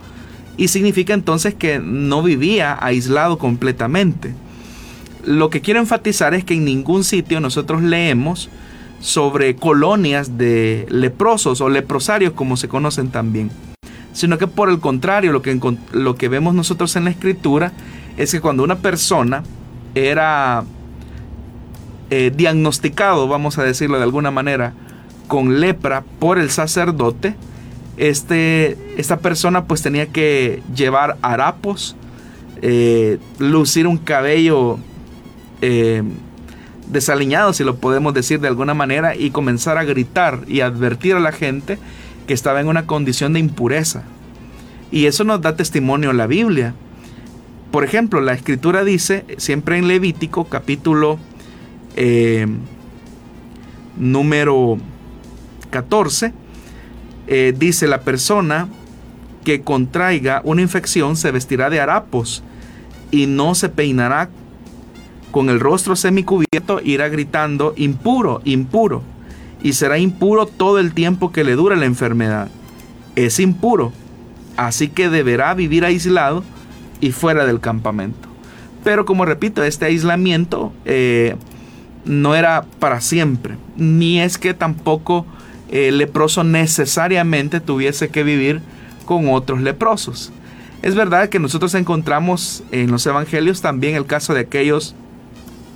y 0.58 0.68
significa 0.68 1.14
entonces 1.14 1.54
que 1.54 1.78
no 1.78 2.22
vivía 2.22 2.76
aislado 2.78 3.38
completamente. 3.38 4.34
Lo 5.24 5.48
que 5.48 5.62
quiero 5.62 5.80
enfatizar 5.80 6.34
es 6.34 6.44
que 6.44 6.54
en 6.54 6.64
ningún 6.64 7.04
sitio 7.04 7.40
nosotros 7.40 7.80
leemos 7.82 8.50
sobre 9.00 9.54
colonias 9.54 10.36
de 10.36 10.86
leprosos 10.90 11.60
o 11.60 11.68
leprosarios 11.68 12.32
como 12.32 12.56
se 12.56 12.68
conocen 12.68 13.08
también, 13.08 13.50
sino 14.12 14.36
que 14.36 14.48
por 14.48 14.68
el 14.68 14.80
contrario 14.80 15.32
lo 15.32 15.40
que, 15.40 15.58
lo 15.92 16.16
que 16.16 16.28
vemos 16.28 16.54
nosotros 16.54 16.96
en 16.96 17.04
la 17.04 17.10
escritura 17.10 17.72
es 18.16 18.32
que 18.32 18.40
cuando 18.40 18.64
una 18.64 18.78
persona 18.78 19.44
era 19.94 20.64
eh, 22.10 22.32
diagnosticado, 22.34 23.28
vamos 23.28 23.58
a 23.58 23.62
decirlo 23.62 23.98
de 23.98 24.02
alguna 24.02 24.32
manera, 24.32 24.72
con 25.28 25.60
lepra 25.60 26.02
por 26.18 26.38
el 26.38 26.50
sacerdote, 26.50 27.36
este, 27.98 28.78
esta 28.96 29.18
persona 29.18 29.64
pues 29.64 29.82
tenía 29.82 30.06
que 30.06 30.62
llevar 30.74 31.16
harapos, 31.20 31.96
eh, 32.62 33.18
lucir 33.38 33.86
un 33.86 33.98
cabello 33.98 34.78
eh, 35.60 36.02
desaliñado, 36.88 37.52
si 37.52 37.64
lo 37.64 37.76
podemos 37.76 38.14
decir 38.14 38.40
de 38.40 38.48
alguna 38.48 38.74
manera, 38.74 39.14
y 39.16 39.30
comenzar 39.30 39.78
a 39.78 39.84
gritar 39.84 40.40
y 40.46 40.60
advertir 40.60 41.14
a 41.14 41.20
la 41.20 41.32
gente 41.32 41.78
que 42.26 42.34
estaba 42.34 42.60
en 42.60 42.68
una 42.68 42.86
condición 42.86 43.32
de 43.32 43.40
impureza. 43.40 44.04
Y 44.90 45.06
eso 45.06 45.24
nos 45.24 45.40
da 45.40 45.56
testimonio 45.56 46.12
la 46.12 46.26
Biblia. 46.26 46.74
Por 47.70 47.84
ejemplo, 47.84 48.20
la 48.20 48.32
escritura 48.32 48.84
dice, 48.84 49.24
siempre 49.36 49.76
en 49.76 49.88
Levítico 49.88 50.44
capítulo 50.44 51.18
eh, 51.96 52.46
número 53.98 54.78
14, 55.70 56.32
eh, 57.28 57.54
dice 57.56 57.86
la 57.86 58.00
persona 58.00 58.68
que 59.44 59.60
contraiga 59.60 60.40
una 60.44 60.62
infección 60.62 61.14
se 61.16 61.30
vestirá 61.30 61.70
de 61.70 61.78
harapos 61.78 62.42
y 63.10 63.26
no 63.26 63.54
se 63.54 63.68
peinará 63.68 64.30
con 65.30 65.50
el 65.50 65.60
rostro 65.60 65.94
semicubierto, 65.94 66.80
irá 66.82 67.08
gritando 67.08 67.74
impuro, 67.76 68.40
impuro, 68.44 69.02
y 69.62 69.74
será 69.74 69.98
impuro 69.98 70.46
todo 70.46 70.78
el 70.78 70.94
tiempo 70.94 71.30
que 71.30 71.44
le 71.44 71.52
dure 71.52 71.76
la 71.76 71.84
enfermedad. 71.84 72.48
Es 73.14 73.38
impuro, 73.40 73.92
así 74.56 74.88
que 74.88 75.10
deberá 75.10 75.52
vivir 75.54 75.84
aislado 75.84 76.44
y 77.00 77.12
fuera 77.12 77.44
del 77.44 77.60
campamento. 77.60 78.28
Pero 78.84 79.04
como 79.04 79.26
repito, 79.26 79.62
este 79.62 79.84
aislamiento 79.84 80.72
eh, 80.86 81.36
no 82.04 82.34
era 82.34 82.64
para 82.78 83.00
siempre, 83.00 83.56
ni 83.76 84.20
es 84.20 84.38
que 84.38 84.54
tampoco 84.54 85.26
el 85.70 85.98
leproso 85.98 86.44
necesariamente 86.44 87.60
tuviese 87.60 88.08
que 88.08 88.22
vivir 88.22 88.60
con 89.04 89.28
otros 89.28 89.60
leprosos. 89.60 90.32
Es 90.82 90.94
verdad 90.94 91.28
que 91.28 91.38
nosotros 91.38 91.74
encontramos 91.74 92.62
en 92.70 92.90
los 92.90 93.06
evangelios 93.06 93.60
también 93.60 93.96
el 93.96 94.06
caso 94.06 94.34
de 94.34 94.40
aquellos 94.40 94.94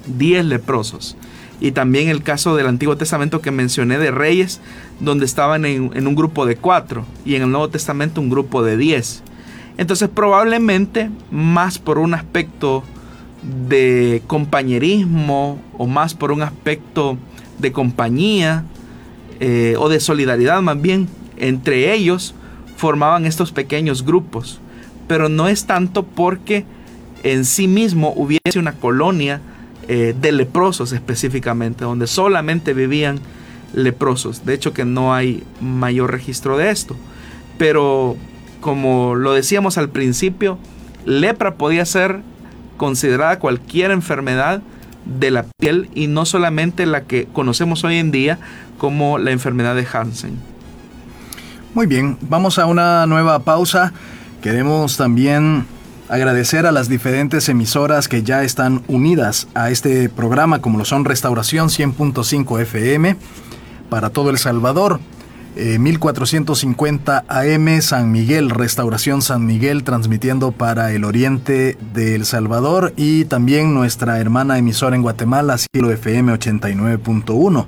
diez 0.06 0.44
leprosos 0.44 1.16
y 1.60 1.72
también 1.72 2.08
el 2.08 2.22
caso 2.22 2.56
del 2.56 2.66
Antiguo 2.66 2.96
Testamento 2.96 3.40
que 3.40 3.50
mencioné 3.50 3.98
de 3.98 4.10
reyes, 4.10 4.60
donde 5.00 5.24
estaban 5.24 5.64
en, 5.64 5.90
en, 5.94 6.06
un 6.06 6.14
grupo 6.14 6.44
de 6.44 6.56
cuatro 6.56 7.04
y 7.24 7.36
en 7.36 7.42
el 7.42 7.50
Nuevo 7.50 7.68
Testamento 7.68 8.20
un 8.20 8.30
grupo 8.30 8.62
de 8.62 8.76
diez. 8.76 9.22
Entonces 9.78 10.08
probablemente 10.08 11.10
más 11.30 11.78
por 11.78 11.98
un 11.98 12.14
aspecto 12.14 12.82
de 13.68 14.22
compañerismo 14.26 15.60
o 15.78 15.86
más 15.86 16.14
por 16.14 16.32
un 16.32 16.42
aspecto 16.42 17.16
de 17.58 17.72
compañía 17.72 18.64
eh, 19.44 19.74
o 19.76 19.88
de 19.88 19.98
solidaridad 19.98 20.62
más 20.62 20.80
bien 20.80 21.08
entre 21.36 21.92
ellos 21.92 22.32
formaban 22.76 23.26
estos 23.26 23.50
pequeños 23.50 24.04
grupos. 24.04 24.60
Pero 25.08 25.28
no 25.28 25.48
es 25.48 25.66
tanto 25.66 26.04
porque 26.04 26.64
en 27.24 27.44
sí 27.44 27.66
mismo 27.66 28.12
hubiese 28.14 28.60
una 28.60 28.74
colonia 28.74 29.40
eh, 29.88 30.14
de 30.20 30.30
leprosos 30.30 30.92
específicamente 30.92 31.82
donde 31.82 32.06
solamente 32.06 32.72
vivían 32.72 33.18
leprosos. 33.74 34.46
De 34.46 34.54
hecho 34.54 34.72
que 34.72 34.84
no 34.84 35.12
hay 35.12 35.42
mayor 35.60 36.12
registro 36.12 36.56
de 36.56 36.70
esto. 36.70 36.94
Pero 37.58 38.16
como 38.60 39.16
lo 39.16 39.32
decíamos 39.32 39.76
al 39.76 39.88
principio 39.88 40.56
lepra 41.04 41.56
podía 41.56 41.84
ser 41.84 42.20
considerada 42.76 43.40
cualquier 43.40 43.90
enfermedad 43.90 44.62
de 45.04 45.30
la 45.30 45.46
piel 45.58 45.88
y 45.94 46.06
no 46.06 46.24
solamente 46.24 46.86
la 46.86 47.02
que 47.02 47.26
conocemos 47.32 47.84
hoy 47.84 47.98
en 47.98 48.10
día 48.10 48.38
como 48.78 49.18
la 49.18 49.30
enfermedad 49.30 49.74
de 49.74 49.86
Hansen. 49.90 50.38
Muy 51.74 51.86
bien, 51.86 52.18
vamos 52.20 52.58
a 52.58 52.66
una 52.66 53.06
nueva 53.06 53.38
pausa. 53.40 53.92
Queremos 54.42 54.96
también 54.96 55.66
agradecer 56.08 56.66
a 56.66 56.72
las 56.72 56.88
diferentes 56.88 57.48
emisoras 57.48 58.08
que 58.08 58.22
ya 58.22 58.42
están 58.42 58.82
unidas 58.88 59.48
a 59.54 59.70
este 59.70 60.10
programa, 60.10 60.60
como 60.60 60.78
lo 60.78 60.84
son 60.84 61.04
Restauración 61.06 61.68
100.5 61.68 62.60
FM 62.60 63.16
para 63.88 64.10
todo 64.10 64.30
El 64.30 64.38
Salvador, 64.38 65.00
1450 65.54 67.24
eh, 67.28 67.54
AM 67.54 67.82
San 67.82 68.10
Miguel, 68.10 68.50
Restauración 68.50 69.22
San 69.22 69.44
Miguel, 69.44 69.84
transmitiendo 69.84 70.52
para 70.52 70.92
el 70.92 71.04
oriente 71.04 71.76
de 71.94 72.14
El 72.14 72.24
Salvador 72.24 72.92
y 72.96 73.26
también 73.26 73.74
nuestra 73.74 74.18
hermana 74.18 74.58
emisora 74.58 74.96
en 74.96 75.02
Guatemala, 75.02 75.58
Cielo 75.58 75.90
FM 75.90 76.32
89.1. 76.32 77.66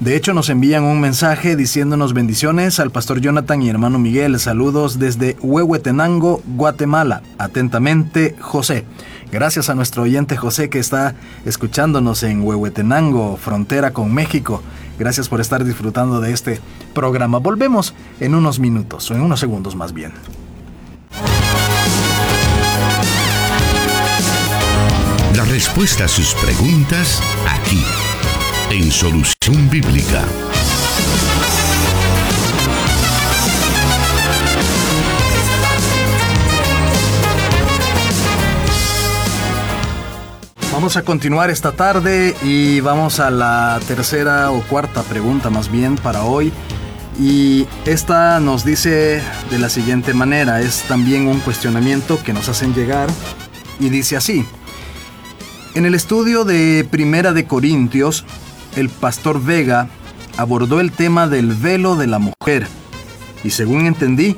De 0.00 0.14
hecho, 0.14 0.34
nos 0.34 0.50
envían 0.50 0.84
un 0.84 1.00
mensaje 1.00 1.56
diciéndonos 1.56 2.12
bendiciones 2.12 2.80
al 2.80 2.90
pastor 2.90 3.20
Jonathan 3.20 3.62
y 3.62 3.70
hermano 3.70 3.98
Miguel. 3.98 4.38
Saludos 4.38 4.98
desde 4.98 5.36
Huehuetenango, 5.40 6.42
Guatemala. 6.46 7.22
Atentamente, 7.38 8.36
José. 8.38 8.84
Gracias 9.32 9.70
a 9.70 9.74
nuestro 9.74 10.02
oyente 10.02 10.36
José 10.36 10.68
que 10.68 10.78
está 10.78 11.14
escuchándonos 11.46 12.22
en 12.22 12.42
Huehuetenango, 12.42 13.38
frontera 13.38 13.92
con 13.92 14.12
México. 14.12 14.62
Gracias 14.98 15.28
por 15.28 15.40
estar 15.40 15.64
disfrutando 15.64 16.20
de 16.20 16.32
este 16.32 16.60
programa. 16.94 17.38
Volvemos 17.38 17.94
en 18.20 18.34
unos 18.34 18.58
minutos, 18.58 19.10
o 19.10 19.14
en 19.14 19.20
unos 19.20 19.40
segundos 19.40 19.76
más 19.76 19.92
bien. 19.92 20.12
La 25.34 25.44
respuesta 25.44 26.04
a 26.04 26.08
sus 26.08 26.34
preguntas 26.34 27.22
aquí, 27.46 27.84
en 28.70 28.90
Solución 28.90 29.68
Bíblica. 29.70 30.24
Vamos 40.76 40.98
a 40.98 41.04
continuar 41.04 41.48
esta 41.48 41.72
tarde 41.72 42.36
y 42.42 42.80
vamos 42.80 43.18
a 43.18 43.30
la 43.30 43.80
tercera 43.88 44.50
o 44.50 44.60
cuarta 44.60 45.02
pregunta 45.04 45.48
más 45.48 45.72
bien 45.72 45.96
para 45.96 46.24
hoy. 46.24 46.52
Y 47.18 47.66
esta 47.86 48.40
nos 48.40 48.62
dice 48.62 49.22
de 49.50 49.58
la 49.58 49.70
siguiente 49.70 50.12
manera, 50.12 50.60
es 50.60 50.82
también 50.82 51.28
un 51.28 51.40
cuestionamiento 51.40 52.22
que 52.22 52.34
nos 52.34 52.50
hacen 52.50 52.74
llegar 52.74 53.08
y 53.80 53.88
dice 53.88 54.18
así. 54.18 54.44
En 55.74 55.86
el 55.86 55.94
estudio 55.94 56.44
de 56.44 56.86
Primera 56.90 57.32
de 57.32 57.46
Corintios, 57.46 58.26
el 58.76 58.90
pastor 58.90 59.42
Vega 59.42 59.88
abordó 60.36 60.80
el 60.80 60.92
tema 60.92 61.26
del 61.26 61.54
velo 61.54 61.96
de 61.96 62.06
la 62.06 62.18
mujer. 62.18 62.68
Y 63.42 63.48
según 63.48 63.86
entendí, 63.86 64.36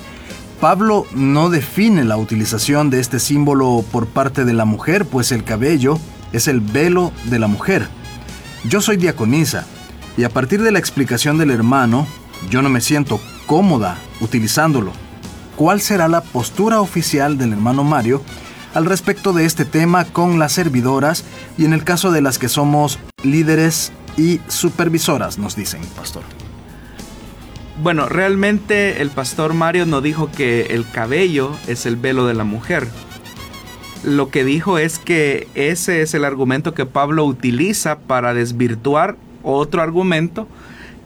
Pablo 0.61 1.05
no 1.17 1.51
define 1.51 2.05
la 2.05 2.17
utilización 2.17 2.91
de 2.91 3.01
este 3.01 3.19
símbolo 3.19 3.85
por 3.91 4.07
parte 4.07 4.45
de 4.45 4.53
la 4.53 4.67
mujer, 4.67 5.05
pues 5.05 5.33
el 5.33 5.43
cabello 5.43 5.99
es 6.33 6.49
el 6.49 6.61
velo 6.61 7.13
de 7.25 7.39
la 7.39 7.47
mujer. 7.47 7.89
Yo 8.65 8.81
soy 8.81 8.97
diaconisa 8.97 9.67
y 10.17 10.25
a 10.25 10.31
partir 10.31 10.63
de 10.63 10.73
la 10.73 10.79
explicación 10.79 11.39
del 11.39 11.51
hermano, 11.51 12.07
yo 12.51 12.63
no 12.63 12.69
me 12.69 12.81
siento 12.81 13.21
cómoda 13.47 13.97
utilizándolo. 14.21 14.93
¿Cuál 15.57 15.81
será 15.81 16.09
la 16.09 16.21
postura 16.21 16.81
oficial 16.81 17.39
del 17.39 17.53
hermano 17.53 17.85
Mario 17.85 18.23
al 18.75 18.85
respecto 18.85 19.33
de 19.33 19.45
este 19.45 19.65
tema 19.65 20.05
con 20.05 20.39
las 20.39 20.53
servidoras 20.53 21.25
y 21.57 21.65
en 21.65 21.73
el 21.73 21.85
caso 21.85 22.11
de 22.11 22.21
las 22.21 22.39
que 22.39 22.49
somos 22.49 22.99
líderes 23.23 23.93
y 24.17 24.41
supervisoras, 24.49 25.39
nos 25.39 25.57
dicen, 25.57 25.81
pastor? 25.97 26.23
Bueno, 27.83 28.09
realmente 28.09 29.01
el 29.01 29.11
pastor 29.11 29.55
Mario 29.55 29.87
no 29.87 30.01
dijo 30.01 30.31
que 30.33 30.63
el 30.75 30.89
cabello 30.91 31.57
es 31.69 31.87
el 31.87 31.97
velo 31.97 32.27
de 32.27 32.35
la 32.35 32.45
mujer 32.45 32.89
lo 34.05 34.31
que 34.31 34.45
dijo 34.45 34.79
es 34.79 34.99
que 34.99 35.49
ese 35.55 36.03
es 36.03 36.15
el 36.15 36.25
argumento 36.25 36.75
que 36.75 36.87
Pablo 36.87 37.25
utiliza 37.25 37.99
para 37.99 38.35
desvirtuar 38.35 39.17
otro 39.43 39.83
argumento 39.83 40.47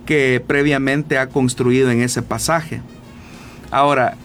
que 0.06 0.42
previamente 0.46 1.18
ha 1.18 1.28
construido 1.28 1.90
en 1.90 2.02
ese 2.02 2.22
pasaje. 2.22 2.82
Ahora, 3.70 4.16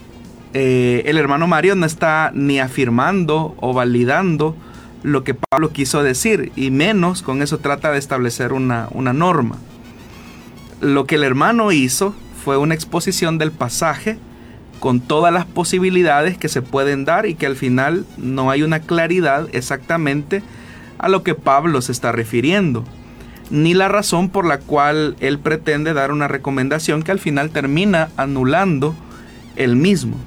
eh, 0.54 1.04
el 1.06 1.18
hermano 1.18 1.48
Mario 1.48 1.76
no 1.76 1.86
está 1.86 2.32
ni 2.34 2.60
afirmando 2.60 3.56
o 3.60 3.74
validando 3.74 4.56
lo 5.04 5.24
que 5.24 5.36
Pablo 5.36 5.72
quiso 5.72 6.04
decir, 6.04 6.52
y 6.56 6.72
menos 6.72 7.22
con 7.22 7.42
eso 7.42 7.60
trata 7.60 7.92
de 7.92 8.00
establecer 8.00 8.54
una, 8.54 8.88
una 8.92 9.14
norma. 9.14 9.58
Lo 10.82 11.06
que 11.06 11.16
el 11.16 11.24
hermano 11.24 11.72
hizo 11.72 12.14
fue 12.44 12.58
una 12.58 12.74
exposición 12.74 13.38
del 13.38 13.52
pasaje 13.52 14.18
con 14.80 15.00
todas 15.00 15.34
las 15.34 15.46
posibilidades 15.46 16.38
que 16.38 16.50
se 16.50 16.62
pueden 16.62 17.06
dar 17.06 17.26
y 17.26 17.36
que 17.36 17.46
al 17.46 17.56
final 17.56 18.06
no 18.18 18.52
hay 18.52 18.64
una 18.64 18.80
claridad 18.80 19.48
exactamente 19.54 20.44
a 20.98 21.10
lo 21.10 21.24
que 21.24 21.36
Pablo 21.36 21.82
se 21.82 21.92
está 21.92 22.12
refiriendo, 22.12 22.84
ni 23.50 23.74
la 23.74 23.88
razón 23.88 24.30
por 24.30 24.46
la 24.46 24.60
cual 24.60 25.16
él 25.20 25.40
pretende 25.40 25.94
dar 25.94 26.12
una 26.12 26.28
recomendación 26.28 27.04
que 27.04 27.12
al 27.12 27.20
final 27.20 27.50
termina 27.50 28.10
anulando 28.18 28.96
el 29.56 29.76
mismo. 29.76 30.18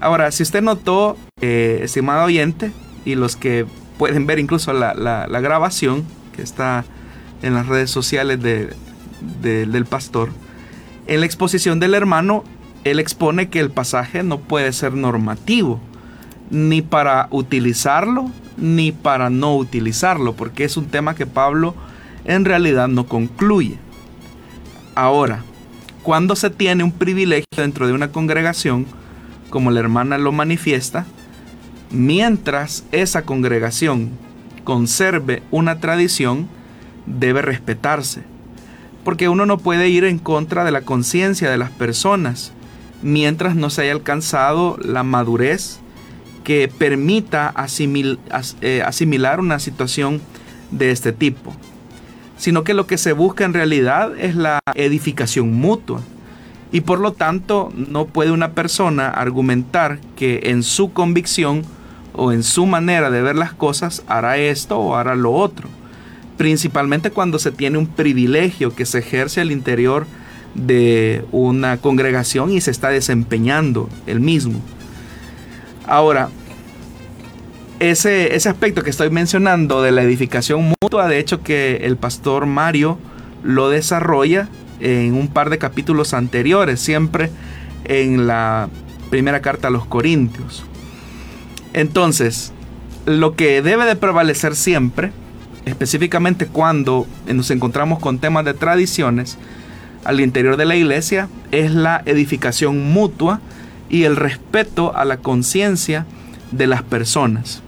Ahora, 0.00 0.30
si 0.30 0.42
usted 0.42 0.62
notó, 0.62 1.16
eh, 1.40 1.80
estimado 1.82 2.24
oyente, 2.24 2.72
y 3.04 3.14
los 3.14 3.36
que 3.36 3.66
pueden 3.98 4.26
ver 4.26 4.38
incluso 4.38 4.72
la, 4.72 5.26
grabación 5.40 6.04
que 6.34 6.42
está 6.42 6.84
en 7.42 7.54
las 7.54 7.66
redes 7.66 7.90
sociales 7.90 8.38
del 8.40 9.86
pastor, 9.86 10.30
en 11.06 11.20
la 11.20 11.26
exposición 11.26 11.80
del 11.80 11.94
hermano, 11.94 12.44
él 12.90 13.00
expone 13.00 13.48
que 13.48 13.60
el 13.60 13.70
pasaje 13.70 14.22
no 14.22 14.38
puede 14.38 14.72
ser 14.72 14.94
normativo, 14.94 15.80
ni 16.50 16.82
para 16.82 17.28
utilizarlo, 17.30 18.30
ni 18.56 18.92
para 18.92 19.30
no 19.30 19.56
utilizarlo, 19.56 20.34
porque 20.34 20.64
es 20.64 20.76
un 20.76 20.86
tema 20.86 21.14
que 21.14 21.26
Pablo 21.26 21.74
en 22.24 22.44
realidad 22.44 22.88
no 22.88 23.06
concluye. 23.06 23.78
Ahora, 24.94 25.44
cuando 26.02 26.36
se 26.36 26.50
tiene 26.50 26.84
un 26.84 26.92
privilegio 26.92 27.46
dentro 27.56 27.86
de 27.86 27.92
una 27.92 28.12
congregación, 28.12 28.86
como 29.50 29.70
la 29.70 29.80
hermana 29.80 30.18
lo 30.18 30.32
manifiesta, 30.32 31.06
mientras 31.90 32.84
esa 32.92 33.22
congregación 33.22 34.10
conserve 34.64 35.42
una 35.50 35.80
tradición, 35.80 36.48
debe 37.06 37.42
respetarse. 37.42 38.22
Porque 39.04 39.28
uno 39.28 39.46
no 39.46 39.58
puede 39.58 39.88
ir 39.88 40.04
en 40.04 40.18
contra 40.18 40.64
de 40.64 40.70
la 40.70 40.82
conciencia 40.82 41.50
de 41.50 41.56
las 41.56 41.70
personas 41.70 42.52
mientras 43.02 43.54
no 43.54 43.70
se 43.70 43.82
haya 43.82 43.92
alcanzado 43.92 44.76
la 44.82 45.02
madurez 45.02 45.80
que 46.44 46.68
permita 46.68 47.54
eh, 48.62 48.82
asimilar 48.84 49.40
una 49.40 49.58
situación 49.58 50.20
de 50.70 50.90
este 50.90 51.12
tipo, 51.12 51.54
sino 52.36 52.64
que 52.64 52.74
lo 52.74 52.86
que 52.86 52.98
se 52.98 53.12
busca 53.12 53.44
en 53.44 53.54
realidad 53.54 54.18
es 54.18 54.34
la 54.34 54.60
edificación 54.74 55.52
mutua. 55.54 56.00
Y 56.70 56.82
por 56.82 57.00
lo 57.00 57.12
tanto 57.12 57.72
no 57.74 58.06
puede 58.06 58.30
una 58.30 58.52
persona 58.52 59.08
argumentar 59.08 60.00
que 60.16 60.40
en 60.44 60.62
su 60.62 60.92
convicción 60.92 61.62
o 62.12 62.32
en 62.32 62.42
su 62.42 62.66
manera 62.66 63.10
de 63.10 63.22
ver 63.22 63.36
las 63.36 63.52
cosas 63.52 64.02
hará 64.06 64.36
esto 64.36 64.78
o 64.78 64.96
hará 64.96 65.16
lo 65.16 65.32
otro. 65.32 65.68
Principalmente 66.36 67.10
cuando 67.10 67.38
se 67.38 67.52
tiene 67.52 67.78
un 67.78 67.86
privilegio 67.86 68.74
que 68.74 68.86
se 68.86 68.98
ejerce 68.98 69.40
al 69.40 69.50
interior 69.50 70.06
de 70.54 71.24
una 71.32 71.78
congregación 71.78 72.52
y 72.52 72.60
se 72.60 72.70
está 72.70 72.88
desempeñando 72.88 73.88
el 74.06 74.20
mismo. 74.20 74.60
Ahora, 75.86 76.28
ese, 77.80 78.34
ese 78.34 78.48
aspecto 78.48 78.82
que 78.82 78.90
estoy 78.90 79.10
mencionando 79.10 79.82
de 79.82 79.92
la 79.92 80.02
edificación 80.02 80.74
mutua, 80.80 81.08
de 81.08 81.18
hecho 81.18 81.42
que 81.42 81.76
el 81.82 81.96
pastor 81.96 82.46
Mario 82.46 82.98
lo 83.42 83.70
desarrolla 83.70 84.48
en 84.80 85.14
un 85.14 85.28
par 85.28 85.50
de 85.50 85.58
capítulos 85.58 86.14
anteriores, 86.14 86.80
siempre 86.80 87.30
en 87.84 88.26
la 88.26 88.68
primera 89.10 89.40
carta 89.40 89.68
a 89.68 89.70
los 89.70 89.86
Corintios. 89.86 90.64
Entonces, 91.72 92.52
lo 93.06 93.34
que 93.34 93.62
debe 93.62 93.84
de 93.84 93.96
prevalecer 93.96 94.54
siempre, 94.54 95.12
específicamente 95.64 96.46
cuando 96.46 97.06
nos 97.26 97.50
encontramos 97.50 97.98
con 97.98 98.18
temas 98.18 98.44
de 98.44 98.54
tradiciones, 98.54 99.38
al 100.08 100.22
interior 100.22 100.56
de 100.56 100.64
la 100.64 100.74
iglesia 100.74 101.28
es 101.50 101.74
la 101.74 102.00
edificación 102.06 102.92
mutua 102.92 103.42
y 103.90 104.04
el 104.04 104.16
respeto 104.16 104.96
a 104.96 105.04
la 105.04 105.18
conciencia 105.18 106.06
de 106.50 106.66
las 106.66 106.82
personas. 106.82 107.62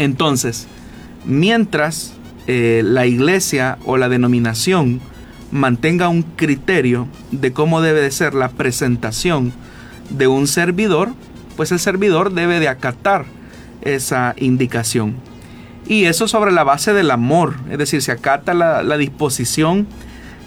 Entonces, 0.00 0.66
mientras 1.24 2.14
eh, 2.48 2.82
la 2.84 3.06
iglesia 3.06 3.78
o 3.84 3.96
la 3.98 4.08
denominación 4.08 5.00
mantenga 5.52 6.08
un 6.08 6.22
criterio 6.22 7.06
de 7.30 7.52
cómo 7.52 7.80
debe 7.82 8.00
de 8.00 8.10
ser 8.10 8.34
la 8.34 8.48
presentación 8.48 9.52
de 10.10 10.26
un 10.26 10.48
servidor, 10.48 11.10
pues 11.54 11.70
el 11.70 11.78
servidor 11.78 12.32
debe 12.32 12.58
de 12.58 12.66
acatar 12.66 13.26
esa 13.82 14.34
indicación. 14.38 15.14
Y 15.86 16.06
eso 16.06 16.26
sobre 16.26 16.50
la 16.50 16.64
base 16.64 16.92
del 16.94 17.12
amor, 17.12 17.54
es 17.70 17.78
decir, 17.78 18.02
se 18.02 18.10
acata 18.10 18.54
la 18.54 18.96
disposición 18.96 19.86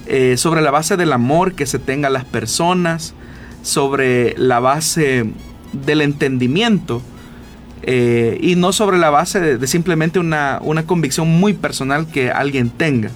eh, 0.07 0.37
sobre 0.37 0.61
la 0.61 0.71
base 0.71 0.97
del 0.97 1.13
amor 1.13 1.53
que 1.53 1.65
se 1.65 1.79
tenga 1.79 2.07
a 2.07 2.11
las 2.11 2.25
personas, 2.25 3.13
sobre 3.61 4.35
la 4.37 4.59
base 4.59 5.29
del 5.73 6.01
entendimiento 6.01 7.01
eh, 7.83 8.37
y 8.41 8.55
no 8.55 8.71
sobre 8.71 8.97
la 8.97 9.09
base 9.09 9.39
de, 9.39 9.67
simplemente 9.67 10.19
una, 10.19 10.59
una, 10.61 10.85
convicción 10.85 11.27
muy 11.27 11.53
personal 11.53 12.07
que 12.07 12.31
alguien 12.31 12.69
tenga. 12.69 13.11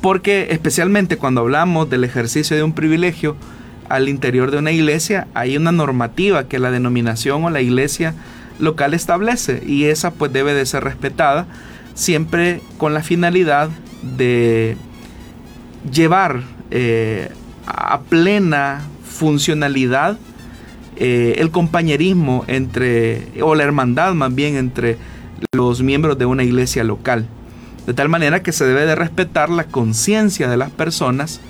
Porque 0.00 0.48
especialmente 0.50 1.16
cuando 1.16 1.40
hablamos 1.40 1.90
del 1.90 2.04
ejercicio 2.04 2.56
de 2.56 2.62
un 2.62 2.72
privilegio 2.72 3.36
al 3.88 4.08
interior 4.08 4.50
de 4.50 4.58
una 4.58 4.72
iglesia, 4.72 5.26
hay 5.34 5.56
una 5.56 5.72
normativa 5.72 6.48
que 6.48 6.58
la 6.58 6.70
denominación 6.70 7.44
o 7.44 7.50
la 7.50 7.60
iglesia 7.60 8.14
local 8.58 8.94
establece 8.94 9.62
y 9.66 9.84
esa 9.84 10.12
pues 10.12 10.32
debe 10.32 10.54
de 10.54 10.66
ser 10.66 10.84
respetada 10.84 11.46
siempre 11.94 12.60
con 12.78 12.94
la 12.94 13.02
finalidad 13.02 13.70
de 14.16 14.76
llevar 15.90 16.42
eh, 16.70 17.30
a 17.66 18.00
plena 18.00 18.82
funcionalidad 19.04 20.18
eh, 20.96 21.36
el 21.38 21.50
compañerismo 21.50 22.44
entre, 22.46 23.28
o 23.42 23.54
la 23.54 23.64
hermandad 23.64 24.14
más 24.14 24.34
bien 24.34 24.56
entre 24.56 24.96
los 25.52 25.82
miembros 25.82 26.18
de 26.18 26.26
una 26.26 26.44
iglesia 26.44 26.84
local. 26.84 27.26
De 27.86 27.94
tal 27.94 28.08
manera 28.08 28.42
que 28.42 28.52
se 28.52 28.64
debe 28.64 28.86
de 28.86 28.94
respetar 28.94 29.48
la 29.50 29.64
conciencia 29.64 30.48
de 30.48 30.56
las 30.56 30.70
personas 30.70 31.40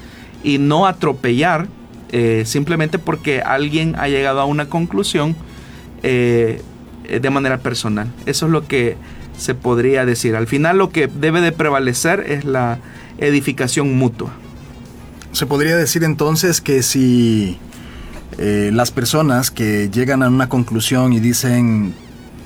y 0.42 0.58
no 0.58 0.86
atropellar 0.86 1.68
eh, 2.12 2.42
simplemente 2.44 2.98
porque 2.98 3.40
alguien 3.40 3.94
ha 3.98 4.08
llegado 4.08 4.40
a 4.40 4.44
una 4.44 4.68
conclusión 4.68 5.34
de 6.02 7.30
manera 7.30 7.58
personal. 7.58 8.12
Eso 8.26 8.46
es 8.46 8.52
lo 8.52 8.68
que 8.68 8.96
se 9.38 9.54
podría 9.54 10.06
decir. 10.06 10.36
Al 10.36 10.46
final 10.46 10.78
lo 10.78 10.90
que 10.90 11.06
debe 11.08 11.40
de 11.40 11.52
prevalecer 11.52 12.24
es 12.28 12.44
la 12.44 12.78
edificación 13.18 13.96
mutua. 13.96 14.30
Se 15.32 15.46
podría 15.46 15.76
decir 15.76 16.04
entonces 16.04 16.60
que 16.60 16.82
si 16.82 17.58
eh, 18.38 18.70
las 18.72 18.90
personas 18.90 19.50
que 19.50 19.90
llegan 19.90 20.22
a 20.22 20.28
una 20.28 20.48
conclusión 20.48 21.12
y 21.12 21.20
dicen, 21.20 21.94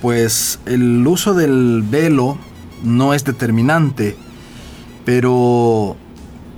pues 0.03 0.59
el 0.67 1.07
uso 1.07 1.35
del 1.35 1.83
velo 1.89 2.39
no 2.83 3.15
es 3.15 3.25
determinante, 3.25 4.17
pero 5.05 5.97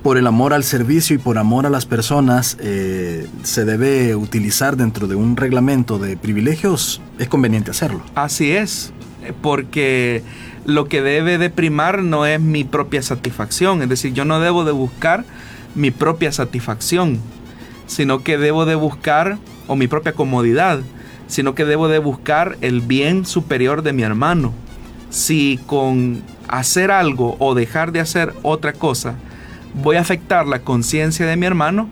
por 0.02 0.18
el 0.18 0.26
amor 0.26 0.52
al 0.52 0.64
servicio 0.64 1.16
y 1.16 1.18
por 1.18 1.38
amor 1.38 1.66
a 1.66 1.70
las 1.70 1.86
personas 1.86 2.56
eh, 2.60 3.26
se 3.42 3.64
debe 3.64 4.16
utilizar 4.16 4.76
dentro 4.76 5.06
de 5.06 5.14
un 5.14 5.36
reglamento 5.36 5.98
de 5.98 6.16
privilegios, 6.16 7.00
es 7.18 7.28
conveniente 7.28 7.70
hacerlo. 7.70 8.02
Así 8.14 8.52
es, 8.52 8.92
porque 9.40 10.22
lo 10.64 10.86
que 10.86 11.02
debe 11.02 11.38
de 11.38 11.50
primar 11.50 12.02
no 12.02 12.26
es 12.26 12.40
mi 12.40 12.64
propia 12.64 13.02
satisfacción, 13.02 13.82
es 13.82 13.88
decir, 13.88 14.12
yo 14.12 14.24
no 14.24 14.40
debo 14.40 14.64
de 14.64 14.72
buscar 14.72 15.24
mi 15.74 15.90
propia 15.90 16.32
satisfacción, 16.32 17.20
sino 17.86 18.22
que 18.22 18.38
debo 18.38 18.64
de 18.64 18.74
buscar, 18.74 19.38
o 19.66 19.76
mi 19.76 19.86
propia 19.86 20.12
comodidad, 20.12 20.80
sino 21.26 21.54
que 21.54 21.64
debo 21.64 21.88
de 21.88 21.98
buscar 21.98 22.56
el 22.60 22.80
bien 22.80 23.24
superior 23.26 23.82
de 23.82 23.92
mi 23.92 24.02
hermano. 24.02 24.52
Si 25.10 25.58
con 25.66 26.22
hacer 26.48 26.90
algo 26.90 27.36
o 27.38 27.54
dejar 27.54 27.92
de 27.92 28.00
hacer 28.00 28.34
otra 28.42 28.72
cosa 28.72 29.14
voy 29.74 29.96
a 29.96 30.00
afectar 30.00 30.46
la 30.46 30.60
conciencia 30.60 31.26
de 31.26 31.36
mi 31.36 31.46
hermano, 31.46 31.88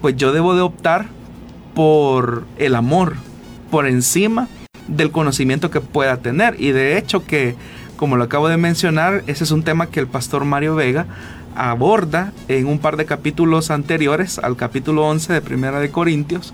pues 0.00 0.16
yo 0.16 0.32
debo 0.32 0.54
de 0.54 0.60
optar 0.60 1.06
por 1.74 2.44
el 2.58 2.74
amor, 2.74 3.16
por 3.70 3.86
encima 3.86 4.48
del 4.88 5.10
conocimiento 5.10 5.70
que 5.70 5.80
pueda 5.80 6.18
tener. 6.18 6.56
Y 6.58 6.72
de 6.72 6.98
hecho 6.98 7.24
que 7.24 7.56
como 7.96 8.16
lo 8.16 8.24
acabo 8.24 8.48
de 8.48 8.56
mencionar, 8.56 9.24
ese 9.26 9.44
es 9.44 9.50
un 9.50 9.62
tema 9.62 9.86
que 9.88 10.00
el 10.00 10.06
pastor 10.06 10.44
Mario 10.44 10.74
Vega 10.74 11.06
aborda 11.56 12.32
en 12.48 12.66
un 12.66 12.78
par 12.78 12.96
de 12.96 13.06
capítulos 13.06 13.70
anteriores 13.70 14.38
al 14.38 14.56
capítulo 14.56 15.06
11 15.06 15.32
de 15.32 15.40
Primera 15.40 15.80
de 15.80 15.90
Corintios, 15.90 16.52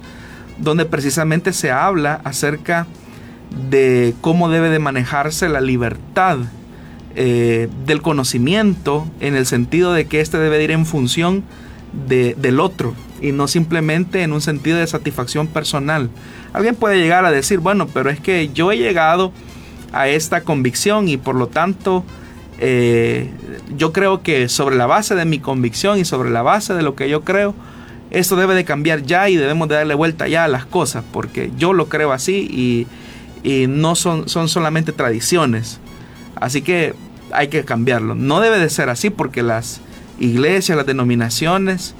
donde 0.58 0.84
precisamente 0.84 1.52
se 1.52 1.72
habla 1.72 2.20
acerca 2.24 2.86
de 3.70 4.14
cómo 4.20 4.48
debe 4.48 4.70
de 4.70 4.78
manejarse 4.78 5.48
la 5.48 5.60
libertad 5.60 6.38
eh, 7.16 7.68
del 7.84 8.00
conocimiento 8.00 9.06
en 9.20 9.34
el 9.34 9.44
sentido 9.44 9.92
de 9.92 10.06
que 10.06 10.20
éste 10.20 10.38
debe 10.38 10.58
de 10.58 10.64
ir 10.64 10.70
en 10.70 10.86
función 10.86 11.42
del 12.08 12.60
otro 12.60 12.94
y 13.22 13.32
no 13.32 13.48
simplemente 13.48 14.22
en 14.22 14.32
un 14.32 14.40
sentido 14.40 14.76
de 14.78 14.86
satisfacción 14.86 15.46
personal. 15.46 16.10
Alguien 16.52 16.74
puede 16.74 16.98
llegar 16.98 17.24
a 17.24 17.30
decir, 17.30 17.60
bueno, 17.60 17.86
pero 17.86 18.10
es 18.10 18.20
que 18.20 18.50
yo 18.52 18.72
he 18.72 18.76
llegado 18.76 19.32
a 19.92 20.08
esta 20.08 20.42
convicción 20.42 21.08
y 21.08 21.16
por 21.16 21.36
lo 21.36 21.46
tanto 21.46 22.04
eh, 22.58 23.30
yo 23.76 23.92
creo 23.92 24.22
que 24.22 24.48
sobre 24.48 24.76
la 24.76 24.86
base 24.86 25.14
de 25.14 25.24
mi 25.24 25.38
convicción 25.38 25.98
y 25.98 26.04
sobre 26.04 26.30
la 26.30 26.42
base 26.42 26.74
de 26.74 26.82
lo 26.82 26.96
que 26.96 27.08
yo 27.08 27.22
creo, 27.22 27.54
esto 28.10 28.36
debe 28.36 28.54
de 28.54 28.64
cambiar 28.64 29.02
ya 29.02 29.28
y 29.28 29.36
debemos 29.36 29.68
de 29.68 29.76
darle 29.76 29.94
vuelta 29.94 30.28
ya 30.28 30.44
a 30.44 30.48
las 30.48 30.66
cosas 30.66 31.04
porque 31.12 31.50
yo 31.56 31.72
lo 31.72 31.88
creo 31.88 32.12
así 32.12 32.48
y, 32.50 32.86
y 33.48 33.68
no 33.68 33.94
son, 33.94 34.28
son 34.28 34.48
solamente 34.48 34.92
tradiciones. 34.92 35.78
Así 36.34 36.60
que 36.62 36.94
hay 37.32 37.48
que 37.48 37.64
cambiarlo. 37.64 38.14
No 38.14 38.40
debe 38.40 38.58
de 38.58 38.68
ser 38.68 38.88
así 38.88 39.10
porque 39.10 39.42
las 39.42 39.80
iglesias, 40.18 40.76
las 40.76 40.86
denominaciones 40.86 41.94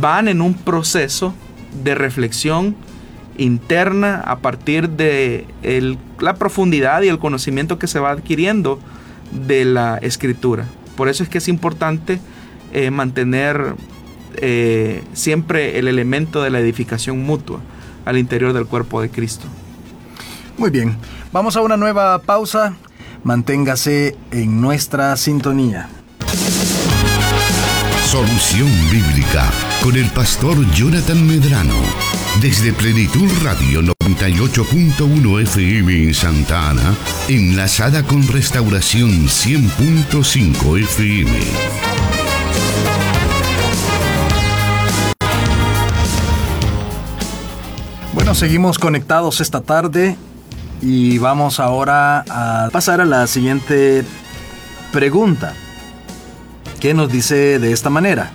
van 0.00 0.28
en 0.28 0.40
un 0.40 0.54
proceso 0.54 1.34
de 1.82 1.94
reflexión 1.94 2.76
interna 3.38 4.20
a 4.20 4.38
partir 4.38 4.90
de 4.90 5.46
la 6.20 6.34
profundidad 6.34 7.02
y 7.02 7.08
el 7.08 7.18
conocimiento 7.18 7.78
que 7.78 7.86
se 7.86 7.98
va 7.98 8.10
adquiriendo 8.10 8.78
de 9.46 9.64
la 9.64 9.98
escritura. 9.98 10.66
Por 10.96 11.08
eso 11.08 11.22
es 11.22 11.28
que 11.28 11.38
es 11.38 11.48
importante 11.48 12.20
eh, 12.72 12.90
mantener 12.90 13.74
eh, 14.36 15.02
siempre 15.14 15.78
el 15.78 15.88
elemento 15.88 16.42
de 16.42 16.50
la 16.50 16.60
edificación 16.60 17.22
mutua 17.24 17.60
al 18.04 18.18
interior 18.18 18.52
del 18.52 18.66
cuerpo 18.66 19.00
de 19.00 19.10
Cristo. 19.10 19.46
Muy 20.58 20.70
bien, 20.70 20.96
vamos 21.32 21.56
a 21.56 21.62
una 21.62 21.76
nueva 21.76 22.20
pausa. 22.20 22.76
Manténgase 23.24 24.16
en 24.32 24.60
nuestra 24.60 25.16
sintonía. 25.16 25.88
Solución 28.04 28.68
Bíblica 28.90 29.71
con 29.82 29.96
el 29.96 30.08
pastor 30.10 30.64
Jonathan 30.72 31.26
Medrano. 31.26 31.74
Desde 32.40 32.72
Plenitud 32.72 33.28
Radio 33.42 33.82
98.1 33.82 35.42
FM 35.42 36.04
en 36.04 36.14
Santa 36.14 36.70
Ana, 36.70 36.94
enlazada 37.28 38.04
con 38.04 38.26
Restauración 38.28 39.26
100.5 39.26 40.78
FM. 40.82 41.30
Bueno, 48.14 48.34
seguimos 48.34 48.78
conectados 48.78 49.40
esta 49.40 49.62
tarde 49.62 50.16
y 50.80 51.18
vamos 51.18 51.58
ahora 51.58 52.24
a 52.28 52.70
pasar 52.70 53.00
a 53.00 53.04
la 53.04 53.26
siguiente 53.26 54.04
pregunta, 54.92 55.54
que 56.78 56.94
nos 56.94 57.10
dice 57.10 57.58
de 57.58 57.72
esta 57.72 57.90
manera. 57.90 58.30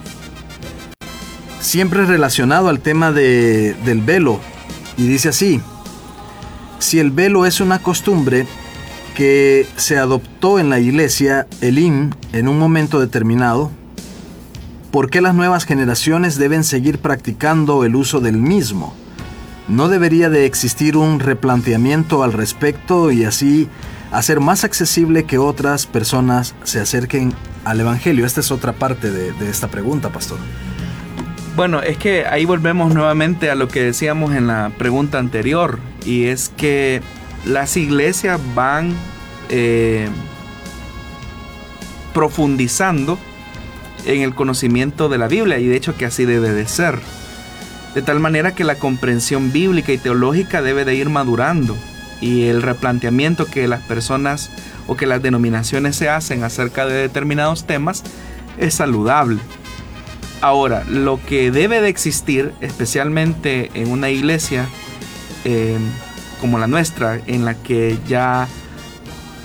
Siempre 1.67 2.06
relacionado 2.06 2.69
al 2.69 2.80
tema 2.80 3.12
de, 3.12 3.73
del 3.84 3.99
velo, 3.99 4.39
y 4.95 5.06
dice 5.06 5.27
así, 5.27 5.60
si 6.80 6.97
el 6.97 7.12
velo 7.12 7.45
es 7.45 7.60
una 7.60 7.80
costumbre 7.80 8.47
que 9.17 9.67
se 9.75 9.97
adoptó 9.97 10.60
en 10.60 10.69
la 10.69 10.80
iglesia 10.80 11.45
Elim 11.60 12.12
en 12.32 12.47
un 12.47 12.58
momento 12.58 13.01
determinado, 13.01 13.69
¿por 14.91 15.10
qué 15.10 15.19
las 15.19 15.36
nuevas 15.36 15.65
generaciones 15.65 16.38
deben 16.38 16.63
seguir 16.63 16.99
practicando 16.99 17.84
el 17.84 17.97
uso 17.97 18.21
del 18.21 18.38
mismo? 18.38 18.93
¿No 19.67 19.89
debería 19.89 20.30
de 20.30 20.45
existir 20.45 20.95
un 20.95 21.19
replanteamiento 21.19 22.23
al 22.23 22.32
respecto 22.32 23.12
y 23.12 23.25
así 23.25 23.67
hacer 24.13 24.39
más 24.39 24.63
accesible 24.63 25.25
que 25.25 25.38
otras 25.38 25.86
personas 25.86 26.56
se 26.63 26.80
acerquen 26.80 27.34
al 27.65 27.82
Evangelio? 27.82 28.25
Esta 28.25 28.39
es 28.39 28.51
otra 28.51 28.71
parte 28.71 29.12
de, 29.12 29.49
esta 29.49 29.67
pregunta, 29.67 30.13
pastor. 30.13 30.38
Bueno, 31.57 31.81
es 31.81 31.97
que 31.97 32.27
ahí 32.27 32.45
volvemos 32.45 32.93
nuevamente 32.93 33.49
a 33.49 33.55
lo 33.55 33.67
que 33.67 33.81
decíamos 33.81 34.35
en 34.35 34.45
la 34.45 34.71
pregunta 34.77 35.17
anterior, 35.17 35.79
y 36.05 36.25
es 36.25 36.49
que 36.55 37.01
las 37.45 37.77
iglesias 37.77 38.39
van 38.53 38.93
eh, 39.49 40.07
profundizando 42.13 43.17
en 44.05 44.21
el 44.21 44.35
conocimiento 44.35 45.09
de 45.09 45.17
la 45.17 45.27
Biblia, 45.27 45.57
y 45.57 45.65
de 45.65 45.75
hecho 45.75 45.97
que 45.97 46.05
así 46.05 46.25
debe 46.25 46.51
de 46.51 46.67
ser 46.67 46.99
de 47.95 48.03
tal 48.03 48.19
manera 48.19 48.53
que 48.53 48.63
la 48.63 48.75
comprensión 48.75 49.51
bíblica 49.51 49.91
y 49.91 49.97
teológica 49.97 50.61
debe 50.61 50.85
de 50.85 50.93
ir 50.93 51.09
madurando 51.09 51.75
y 52.21 52.43
el 52.43 52.61
replanteamiento 52.61 53.47
que 53.47 53.67
las 53.67 53.81
personas 53.81 54.51
o 54.85 54.95
que 54.95 55.07
las 55.07 55.23
denominaciones 55.23 55.95
se 55.95 56.07
hacen 56.07 56.43
acerca 56.43 56.85
de 56.85 56.93
determinados 56.93 57.65
temas 57.65 58.03
es 58.59 58.75
saludable. 58.75 59.39
Ahora, 60.41 60.84
lo 60.88 61.19
que 61.26 61.52
debe 61.52 61.82
de 61.82 61.89
existir, 61.89 62.54
especialmente 62.62 63.71
en 63.73 63.89
una 63.89 64.10
iglesia 64.10 64.67
eh, 65.45 65.78
como 66.39 66.60
la 66.60 66.67
nuestra, 66.67 67.19
en 67.26 67.43
la 67.43 67.56
que 67.56 67.97
ya 68.08 68.47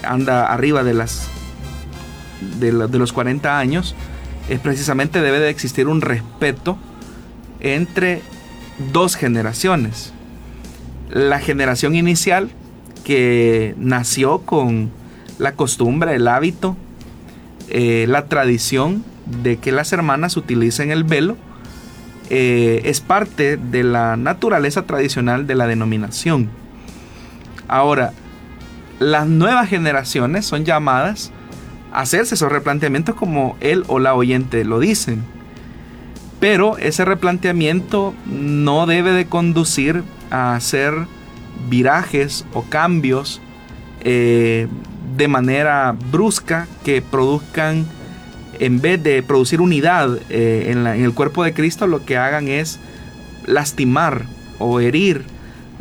anda 0.03 0.53
arriba 0.53 0.83
de 0.85 0.95
las 0.95 1.29
de, 2.59 2.73
de 2.73 2.99
los 2.99 3.13
40 3.13 3.59
años, 3.59 3.95
es 4.49 4.61
precisamente 4.61 5.21
debe 5.21 5.39
de 5.39 5.49
existir 5.49 5.89
un 5.89 6.01
respeto 6.01 6.77
entre 7.61 8.21
dos 8.93 9.17
generaciones. 9.17 10.13
La 11.09 11.39
generación 11.39 11.95
inicial 11.95 12.51
que 13.05 13.75
nació 13.79 14.41
con 14.41 14.91
la 15.39 15.53
costumbre, 15.53 16.15
el 16.15 16.29
hábito, 16.29 16.77
eh, 17.69 18.07
la 18.09 18.27
tradición 18.27 19.05
de 19.27 19.57
que 19.59 19.73
las 19.73 19.93
hermanas 19.93 20.37
utilicen 20.37 20.91
el 20.91 21.05
velo, 21.05 21.37
eh, 22.31 22.83
es 22.85 23.01
parte 23.01 23.57
de 23.57 23.83
la 23.85 24.17
naturaleza 24.17 24.83
tradicional 24.83 25.47
de 25.47 25.55
la 25.55 25.67
denominación. 25.67 26.51
Ahora, 27.69 28.13
las 28.99 29.27
nuevas 29.27 29.69
generaciones 29.69 30.47
son 30.47 30.65
llamadas 30.65 31.33
a 31.93 32.01
hacerse 32.01 32.35
esos 32.35 32.51
replanteamientos 32.51 33.15
como 33.15 33.57
él 33.61 33.85
o 33.89 33.99
la 33.99 34.15
oyente 34.15 34.65
lo 34.65 34.79
dicen. 34.79 35.23
Pero 36.41 36.79
ese 36.79 37.05
replanteamiento 37.05 38.15
no 38.27 38.87
debe 38.87 39.13
de 39.13 39.27
conducir 39.27 40.03
a 40.31 40.55
hacer 40.55 40.95
virajes 41.69 42.45
o 42.53 42.63
cambios 42.63 43.41
eh, 44.05 44.67
de 45.17 45.29
manera 45.29 45.95
brusca 46.11 46.67
que 46.85 47.03
produzcan, 47.03 47.87
en 48.62 48.81
vez 48.81 49.03
de 49.03 49.22
producir 49.25 49.61
unidad 49.61 50.18
eh, 50.31 50.66
en, 50.68 50.87
en 50.87 51.05
el 51.05 51.12
cuerpo 51.14 51.42
de 51.42 51.53
Cristo, 51.53 51.88
lo 51.88 52.05
que 52.05 52.16
hagan 52.16 52.46
es 52.46 52.79
lastimar 53.44 54.25
o 54.61 54.79
herir 54.79 55.25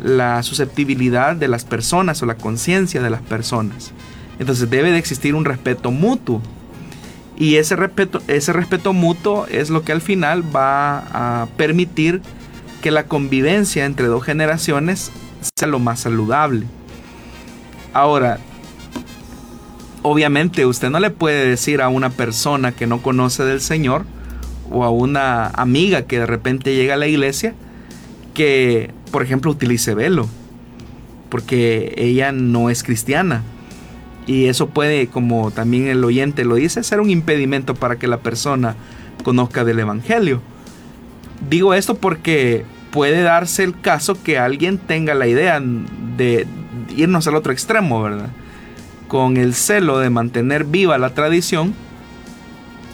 la 0.02 0.42
susceptibilidad 0.42 1.36
de 1.36 1.46
las 1.46 1.64
personas 1.64 2.20
o 2.22 2.26
la 2.26 2.34
conciencia 2.34 3.00
de 3.00 3.08
las 3.08 3.22
personas. 3.22 3.92
Entonces 4.40 4.68
debe 4.68 4.90
de 4.90 4.98
existir 4.98 5.36
un 5.36 5.44
respeto 5.44 5.92
mutuo 5.92 6.42
y 7.36 7.56
ese 7.56 7.76
respeto, 7.76 8.20
ese 8.26 8.52
respeto 8.52 8.92
mutuo 8.92 9.46
es 9.46 9.70
lo 9.70 9.82
que 9.82 9.92
al 9.92 10.00
final 10.00 10.44
va 10.54 11.42
a 11.42 11.46
permitir 11.56 12.20
que 12.82 12.90
la 12.90 13.04
convivencia 13.04 13.84
entre 13.84 14.06
dos 14.06 14.24
generaciones 14.24 15.12
sea 15.56 15.68
lo 15.68 15.78
más 15.78 16.00
saludable. 16.00 16.66
Ahora, 17.92 18.38
obviamente 20.02 20.66
usted 20.66 20.90
no 20.90 21.00
le 21.00 21.10
puede 21.10 21.46
decir 21.46 21.80
a 21.80 21.88
una 21.88 22.10
persona 22.10 22.72
que 22.72 22.86
no 22.86 23.02
conoce 23.02 23.44
del 23.44 23.60
Señor 23.60 24.04
o 24.70 24.84
a 24.84 24.90
una 24.90 25.46
amiga 25.48 26.02
que 26.02 26.18
de 26.18 26.26
repente 26.26 26.74
llega 26.74 26.94
a 26.94 26.98
la 26.98 27.06
iglesia 27.06 27.54
que, 28.34 28.90
por 29.10 29.22
ejemplo, 29.22 29.50
utilice 29.50 29.94
velo, 29.94 30.28
porque 31.28 31.94
ella 31.96 32.32
no 32.32 32.70
es 32.70 32.82
cristiana 32.82 33.42
y 34.26 34.46
eso 34.46 34.68
puede, 34.68 35.08
como 35.08 35.50
también 35.50 35.88
el 35.88 36.04
oyente 36.04 36.44
lo 36.44 36.54
dice, 36.54 36.82
ser 36.82 37.00
un 37.00 37.10
impedimento 37.10 37.74
para 37.74 37.96
que 37.96 38.06
la 38.06 38.18
persona 38.18 38.76
conozca 39.24 39.64
del 39.64 39.80
Evangelio. 39.80 40.40
Digo 41.48 41.74
esto 41.74 41.96
porque 41.96 42.64
puede 42.90 43.22
darse 43.22 43.64
el 43.64 43.78
caso 43.80 44.22
que 44.22 44.38
alguien 44.38 44.78
tenga 44.78 45.14
la 45.14 45.26
idea 45.26 45.60
de 46.16 46.46
irnos 46.96 47.26
al 47.26 47.34
otro 47.34 47.52
extremo, 47.52 48.02
¿verdad? 48.02 48.28
Con 49.12 49.36
el 49.36 49.52
celo 49.52 49.98
de 49.98 50.08
mantener 50.08 50.64
viva 50.64 50.96
la 50.96 51.10
tradición, 51.10 51.74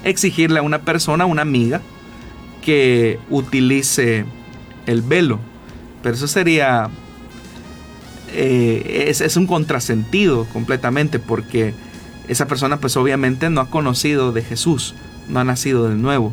exigirle 0.03 0.59
a 0.59 0.63
una 0.63 0.81
persona, 0.81 1.27
una 1.27 1.43
amiga, 1.43 1.81
que 2.61 3.21
utilice 3.31 4.25
el 4.87 5.03
velo. 5.03 5.39
Pero 6.03 6.17
eso 6.17 6.27
sería 6.27 6.91
eh, 8.33 9.05
es, 9.07 9.37
un 9.37 9.47
contrasentido 9.47 10.45
completamente 10.53 11.21
porque 11.21 11.73
esa 12.27 12.49
persona 12.49 12.79
pues 12.79 12.97
obviamente 12.97 13.49
no 13.49 13.61
ha 13.61 13.71
conocido 13.71 14.33
de 14.33 14.43
Jesús, 14.43 14.97
no 15.29 15.39
ha 15.39 15.45
nacido 15.45 15.89
de 15.89 15.95
nuevo. 15.95 16.33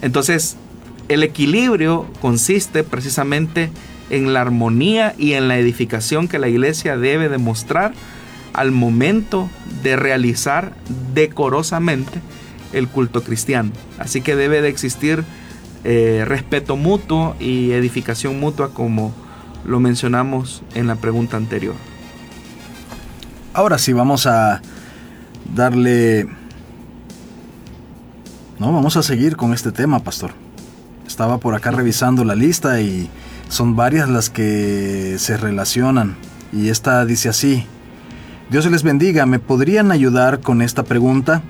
Entonces, 0.00 0.56
el 1.10 1.22
equilibrio 1.24 2.06
consiste 2.22 2.84
precisamente 2.84 3.70
en 4.08 4.32
la 4.32 4.40
armonía 4.40 5.14
y 5.18 5.34
en 5.34 5.48
la 5.48 5.58
edificación 5.58 6.26
que 6.26 6.38
la 6.38 6.48
iglesia 6.48 6.96
debe 6.96 7.28
demostrar 7.28 7.92
al 8.52 8.72
momento 8.72 9.48
de 9.82 9.96
realizar 9.96 10.72
decorosamente 11.14 12.20
el 12.72 12.88
culto 12.88 13.22
cristiano. 13.22 13.70
Así 13.98 14.20
que 14.20 14.36
debe 14.36 14.62
de 14.62 14.68
existir 14.68 15.24
eh, 15.84 16.24
respeto 16.26 16.76
mutuo 16.76 17.34
y 17.40 17.72
edificación 17.72 18.38
mutua 18.38 18.72
como 18.72 19.12
lo 19.64 19.80
mencionamos 19.80 20.62
en 20.74 20.86
la 20.86 20.96
pregunta 20.96 21.36
anterior. 21.36 21.74
Ahora 23.54 23.78
sí, 23.78 23.92
vamos 23.92 24.26
a 24.26 24.62
darle... 25.54 26.26
No, 28.58 28.72
vamos 28.72 28.96
a 28.96 29.02
seguir 29.02 29.36
con 29.36 29.52
este 29.52 29.72
tema, 29.72 29.98
pastor. 29.98 30.32
Estaba 31.06 31.38
por 31.38 31.54
acá 31.54 31.70
revisando 31.72 32.24
la 32.24 32.34
lista 32.34 32.80
y 32.80 33.10
son 33.48 33.76
varias 33.76 34.08
las 34.08 34.30
que 34.30 35.16
se 35.18 35.36
relacionan. 35.36 36.16
Y 36.52 36.68
esta 36.68 37.04
dice 37.04 37.28
así, 37.28 37.66
Dios 38.52 38.70
les 38.70 38.82
bendiga, 38.82 39.24
¿me 39.24 39.38
podrían 39.38 39.90
ayudar 39.90 40.40
con 40.40 40.60
esta 40.60 40.82
pregunta? 40.82 41.42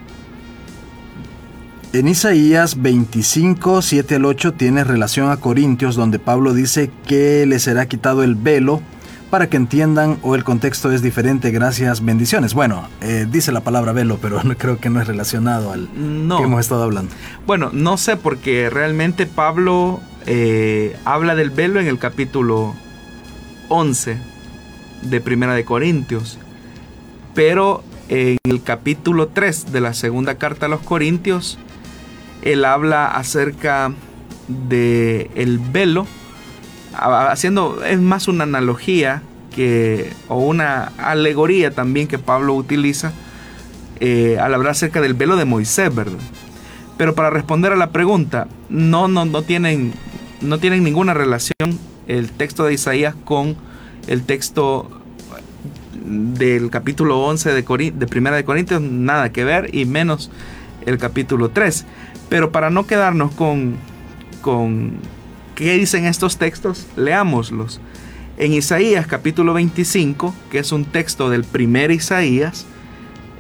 En 1.93 2.07
Isaías 2.07 2.81
25, 2.81 3.83
7 3.83 4.15
al 4.15 4.25
8 4.25 4.53
tiene 4.53 4.85
relación 4.85 5.29
a 5.29 5.38
Corintios, 5.38 5.97
donde 5.97 6.21
Pablo 6.21 6.55
dice 6.55 6.93
que 7.09 7.45
le 7.45 7.59
será 7.59 7.87
quitado 7.87 8.23
el 8.23 8.37
velo 8.37 8.81
para 9.31 9.49
que 9.49 9.57
entiendan 9.57 10.19
o 10.23 10.37
el 10.37 10.45
contexto 10.45 10.93
es 10.93 11.03
diferente. 11.03 11.51
Gracias, 11.51 12.05
bendiciones. 12.05 12.55
Bueno, 12.55 12.88
eh, 13.01 13.27
dice 13.29 13.51
la 13.51 13.62
palabra 13.62 13.91
velo, 13.91 14.21
pero 14.23 14.41
no, 14.45 14.57
creo 14.57 14.79
que 14.79 14.88
no 14.88 15.01
es 15.01 15.09
relacionado 15.09 15.73
al 15.73 15.88
que 15.88 16.45
hemos 16.45 16.61
estado 16.61 16.85
hablando. 16.85 17.12
Bueno, 17.49 17.71
no 17.73 17.97
sé 17.97 18.17
porque 18.17 18.71
realmente 18.71 19.27
Pablo 19.27 20.01
eh, 20.27 20.97
habla 21.05 21.35
del 21.35 21.51
velo 21.51 21.81
en 21.81 21.88
el 21.88 21.99
capítulo 21.99 22.77
11 23.71 24.19
de 25.03 25.21
Primera 25.21 25.55
de 25.55 25.65
Corintios. 25.65 26.38
Pero 27.35 27.83
en 28.09 28.38
el 28.45 28.62
capítulo 28.62 29.29
3 29.29 29.73
de 29.73 29.81
la 29.81 29.95
segunda 29.95 30.37
carta 30.37 30.66
a 30.66 30.68
los 30.68 30.81
Corintios, 30.81 31.59
él 32.42 32.64
habla 32.64 33.07
acerca 33.07 33.92
de 34.49 35.31
el 35.35 35.59
velo, 35.59 36.07
haciendo, 36.95 37.83
es 37.85 38.01
más 38.01 38.29
una 38.29 38.45
analogía 38.45 39.23
que, 39.55 40.12
o 40.29 40.38
una 40.38 40.92
alegoría 40.99 41.71
también 41.71 42.09
que 42.09 42.18
Pablo 42.18 42.55
utiliza 42.55 43.12
eh, 44.01 44.38
al 44.40 44.55
hablar 44.55 44.73
acerca 44.73 45.01
del 45.01 45.14
velo 45.14 45.37
de 45.37 45.45
Moisés, 45.45 45.95
¿verdad? 45.95 46.18
Pero 46.99 47.14
para 47.14 47.31
responder 47.31 47.73
a 47.73 47.77
la 47.77 47.90
pregunta, 47.90 48.49
no, 48.68 49.09
no, 49.09 49.25
no 49.25 49.42
tienen 49.42 49.95
no 50.42 50.59
tienen 50.59 50.83
ninguna 50.83 51.14
relación 51.14 51.79
el 52.09 52.31
texto 52.31 52.64
de 52.64 52.75
Isaías 52.75 53.14
con 53.25 53.57
el 54.09 54.25
texto 54.25 55.02
del 56.05 56.71
capítulo 56.71 57.21
11 57.21 57.53
de, 57.53 57.93
de 57.95 58.07
Primera 58.07 58.37
de 58.37 58.45
Corintios, 58.45 58.81
nada 58.81 59.33
que 59.33 59.45
ver, 59.45 59.75
y 59.75 59.85
menos 59.85 60.31
el 60.87 60.99
capítulo 60.99 61.51
3. 61.51 61.85
Pero 62.29 62.53
para 62.53 62.71
no 62.71 62.87
quedarnos 62.87 63.33
con, 63.33 63.77
con 64.41 64.93
qué 65.55 65.75
dicen 65.75 66.07
estos 66.07 66.37
textos, 66.37 66.87
leámoslos. 66.97 67.81
En 68.38 68.53
Isaías 68.53 69.07
capítulo 69.07 69.55
25, 69.55 70.35
que 70.51 70.59
es 70.59 70.73
un 70.73 70.85
texto 70.85 71.31
del 71.31 71.45
primer 71.45 71.91
Isaías, 71.91 72.67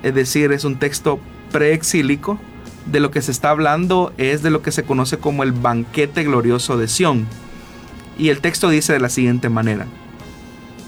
es 0.02 0.14
decir, 0.14 0.52
es 0.52 0.64
un 0.64 0.76
texto 0.76 1.18
preexílico, 1.50 2.38
de 2.86 3.00
lo 3.00 3.10
que 3.10 3.22
se 3.22 3.30
está 3.30 3.50
hablando 3.50 4.12
es 4.18 4.42
de 4.42 4.50
lo 4.50 4.62
que 4.62 4.72
se 4.72 4.82
conoce 4.82 5.18
como 5.18 5.42
el 5.42 5.52
banquete 5.52 6.24
glorioso 6.24 6.76
de 6.76 6.88
Sión. 6.88 7.26
Y 8.18 8.28
el 8.28 8.40
texto 8.40 8.68
dice 8.68 8.92
de 8.92 9.00
la 9.00 9.08
siguiente 9.08 9.48
manera, 9.48 9.86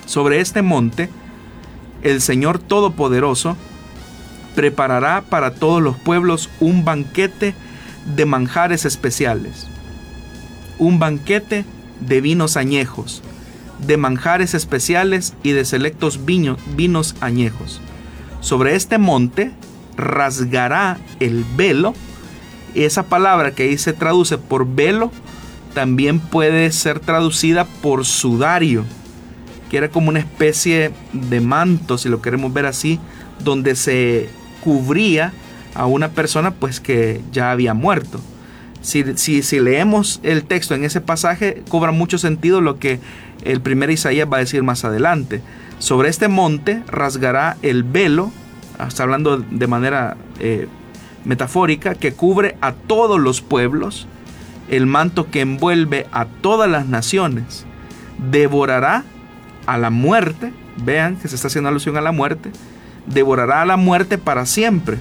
sobre 0.07 0.41
este 0.41 0.63
monte, 0.63 1.09
el 2.05 2.21
Señor 2.21 2.61
Todopoderoso 2.61 3.57
preparará 4.55 5.23
para 5.23 5.55
todos 5.55 5.83
los 5.83 5.97
pueblos 5.97 6.49
un 6.61 6.85
banquete 6.85 7.55
de 8.15 8.27
manjares 8.27 8.85
especiales, 8.85 9.67
un 10.79 10.99
banquete 10.99 11.65
de 12.01 12.21
vinos 12.21 12.57
añejos, 12.57 13.23
de 13.85 13.97
manjares 13.97 14.55
especiales 14.55 15.35
y 15.43 15.53
de 15.53 15.65
selectos 15.65 16.21
vinos 16.25 17.17
añejos. 17.21 17.81
Sobre 18.41 18.77
este 18.77 18.99
monte 18.99 19.53
rasgará 19.97 20.99
el 21.21 21.45
velo. 21.57 21.95
Esa 22.75 23.05
palabra 23.05 23.53
que 23.53 23.65
ahí 23.65 23.79
se 23.79 23.93
traduce 23.93 24.37
por 24.37 24.67
velo 24.67 25.11
también 25.75 26.21
puede 26.21 26.71
ser 26.71 27.01
traducida 27.01 27.65
por 27.65 28.05
sudario, 28.05 28.85
que 29.71 29.77
era 29.77 29.89
como 29.89 30.09
una 30.09 30.21
especie 30.21 30.93
de 31.13 31.41
manto, 31.41 31.99
si 31.99 32.09
lo 32.09 32.23
queremos 32.23 32.53
ver 32.53 32.67
así, 32.67 33.01
donde 33.43 33.77
se 33.77 34.29
cubría 34.63 35.33
a 35.75 35.87
una 35.87 36.11
persona 36.11 36.53
pues 36.53 36.81
que 36.81 37.21
ya 37.33 37.51
había 37.51 37.75
muerto. 37.75 38.21
Si, 38.83 39.17
si, 39.17 39.61
leemos 39.61 40.21
el 40.23 40.45
texto 40.45 40.75
en 40.75 40.85
ese 40.85 41.01
pasaje, 41.01 41.63
cobra 41.69 41.91
mucho 41.91 42.19
sentido 42.19 42.61
lo 42.61 42.79
que 42.79 43.01
el 43.43 43.63
primer 43.63 43.91
Isaías 43.91 44.29
va 44.31 44.37
a 44.37 44.41
decir 44.41 44.63
más 44.63 44.85
adelante. 44.85 45.41
Sobre 45.79 46.11
este 46.11 46.29
monte 46.29 46.83
rasgará 46.87 47.57
el 47.63 47.83
velo 47.83 48.31
está 48.87 49.05
hablando 49.05 49.39
de 49.39 49.67
manera 49.67 50.17
eh, 50.41 50.67
metafórica, 51.25 51.95
que 51.95 52.13
cubre 52.13 52.57
a 52.61 52.73
todos 52.73 53.21
los 53.21 53.41
pueblos, 53.41 54.07
el 54.69 54.87
manto 54.87 55.31
que 55.31 55.41
envuelve 55.41 56.07
a 56.13 56.27
todas 56.27 56.71
las 56.71 56.87
naciones, 56.87 57.65
devorará 58.31 59.05
a 59.67 59.79
la 59.79 59.91
muerte, 59.91 60.53
vean 60.85 61.17
que 61.17 61.29
se 61.29 61.35
está 61.35 61.49
haciendo 61.49 61.69
alusión 61.69 61.97
a 61.97 62.01
la 62.01 62.13
muerte, 62.13 62.51
devorará 63.07 63.63
a 63.63 63.67
la 63.67 63.77
muerte 63.77 64.19
para 64.19 64.47
siempre. 64.47 64.99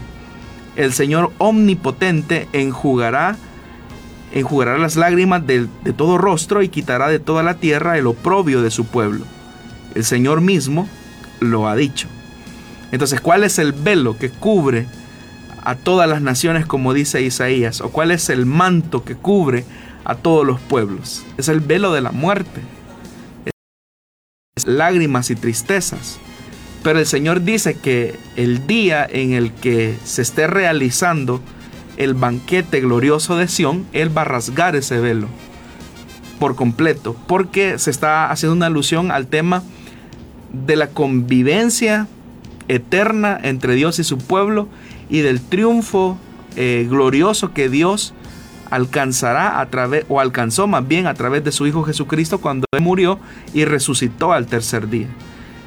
El 0.76 0.94
Señor 0.94 1.32
omnipotente 1.38 2.48
enjugará, 2.54 3.38
enjugará 4.32 4.78
las 4.78 4.96
lágrimas 4.96 5.46
de, 5.46 5.68
de 5.84 5.94
todo 5.94 6.18
rostro 6.18 6.64
y 6.64 6.70
quitará 6.70 7.08
de 7.08 7.20
toda 7.20 7.44
la 7.44 7.56
tierra 7.56 7.98
el 7.98 8.08
oprobio 8.08 8.62
de 8.62 8.72
su 8.72 8.86
pueblo. 8.86 9.26
El 9.96 10.04
Señor 10.04 10.42
mismo 10.42 10.90
lo 11.40 11.68
ha 11.68 11.76
dicho. 11.76 12.08
Entonces, 12.92 13.22
¿cuál 13.22 13.44
es 13.44 13.60
el 13.60 13.74
velo 13.74 14.18
que 14.18 14.30
cubre 14.30 14.88
a 15.64 15.76
todas 15.76 16.08
las 16.10 16.22
naciones, 16.22 16.66
como 16.66 16.94
dice 16.94 17.22
Isaías? 17.22 17.82
¿O 17.82 17.90
cuál 17.90 18.12
es 18.12 18.30
el 18.30 18.46
manto 18.46 19.04
que 19.04 19.16
cubre 19.16 19.66
a 20.06 20.16
todos 20.16 20.46
los 20.46 20.60
pueblos? 20.60 21.26
Es 21.38 21.48
el 21.48 21.60
velo 21.60 21.92
de 21.94 22.02
la 22.02 22.12
muerte. 22.12 22.62
Lágrimas 24.66 25.32
y 25.32 25.36
tristezas. 25.36 26.20
Pero 26.84 27.00
el 27.00 27.08
Señor 27.08 27.42
dice 27.42 27.76
que 27.76 28.20
el 28.36 28.68
día 28.68 29.04
en 29.10 29.34
el 29.34 29.52
que 29.52 29.98
se 30.04 30.22
esté 30.22 30.46
realizando 30.46 31.42
el 31.98 32.14
banquete 32.14 32.80
glorioso 32.80 33.36
de 33.36 33.48
Sión, 33.48 33.88
Él 33.94 34.16
va 34.16 34.22
a 34.22 34.26
rasgar 34.26 34.76
ese 34.76 35.00
velo 35.00 35.28
por 36.40 36.56
completo, 36.56 37.16
porque 37.28 37.80
se 37.80 37.90
está 37.90 38.30
haciendo 38.30 38.56
una 38.56 38.68
alusión 38.68 39.12
al 39.12 39.28
tema 39.28 39.64
de 40.52 40.76
la 40.76 40.88
convivencia 40.88 42.08
eterna 42.68 43.40
entre 43.42 43.74
Dios 43.74 43.98
y 43.98 44.04
su 44.04 44.20
pueblo 44.20 44.68
y 45.10 45.22
del 45.22 45.42
triunfo 45.42 46.18
eh, 46.56 46.86
glorioso 46.88 47.54
que 47.54 47.70
Dios 47.70 48.14
alcanzará 48.74 49.60
a 49.60 49.70
través, 49.70 50.06
o 50.10 50.20
alcanzó 50.20 50.68
más 50.68 50.88
bien 50.88 51.06
a 51.06 51.14
través 51.14 51.44
de 51.44 51.52
su 51.52 51.68
Hijo 51.68 51.84
Jesucristo 51.84 52.42
cuando 52.42 52.66
Él 52.72 52.82
murió 52.82 53.20
y 53.54 53.66
resucitó 53.66 54.34
al 54.34 54.48
tercer 54.48 54.90
día. 54.90 55.08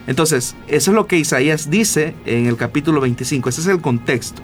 Entonces, 0.08 0.56
eso 0.66 0.90
es 0.90 0.94
lo 0.94 1.06
que 1.06 1.16
Isaías 1.16 1.70
dice 1.70 2.14
en 2.26 2.46
el 2.46 2.56
capítulo 2.56 3.00
25, 3.00 3.48
ese 3.48 3.60
es 3.60 3.66
el 3.68 3.80
contexto. 3.80 4.42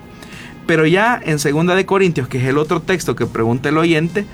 Pero 0.66 0.86
ya 0.86 1.20
en 1.24 1.38
2 1.38 1.76
de 1.76 1.86
Corintios, 1.86 2.28
que 2.28 2.38
es 2.38 2.44
el 2.44 2.56
otro 2.56 2.80
texto 2.80 3.16
que 3.16 3.26
pregunta 3.26 3.68
el 3.68 3.78
oyente, 3.78 4.26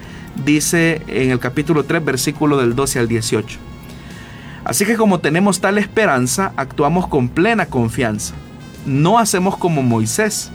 dice 0.45 1.01
en 1.07 1.31
el 1.31 1.39
capítulo 1.39 1.85
3, 1.85 2.05
versículo 2.05 2.59
del 2.59 2.75
12 2.75 2.99
al 2.99 3.09
18. 3.09 3.59
Así 4.65 4.85
que 4.85 4.97
como 4.97 5.21
tenemos 5.21 5.61
tal 5.61 5.79
esperanza, 5.79 6.53
actuamos 6.57 7.07
con 7.07 7.31
plena 7.31 7.65
confianza. 7.67 8.35
No 8.85 9.19
hacemos 9.19 9.57
como 9.57 9.83
Moisés, 9.83 10.51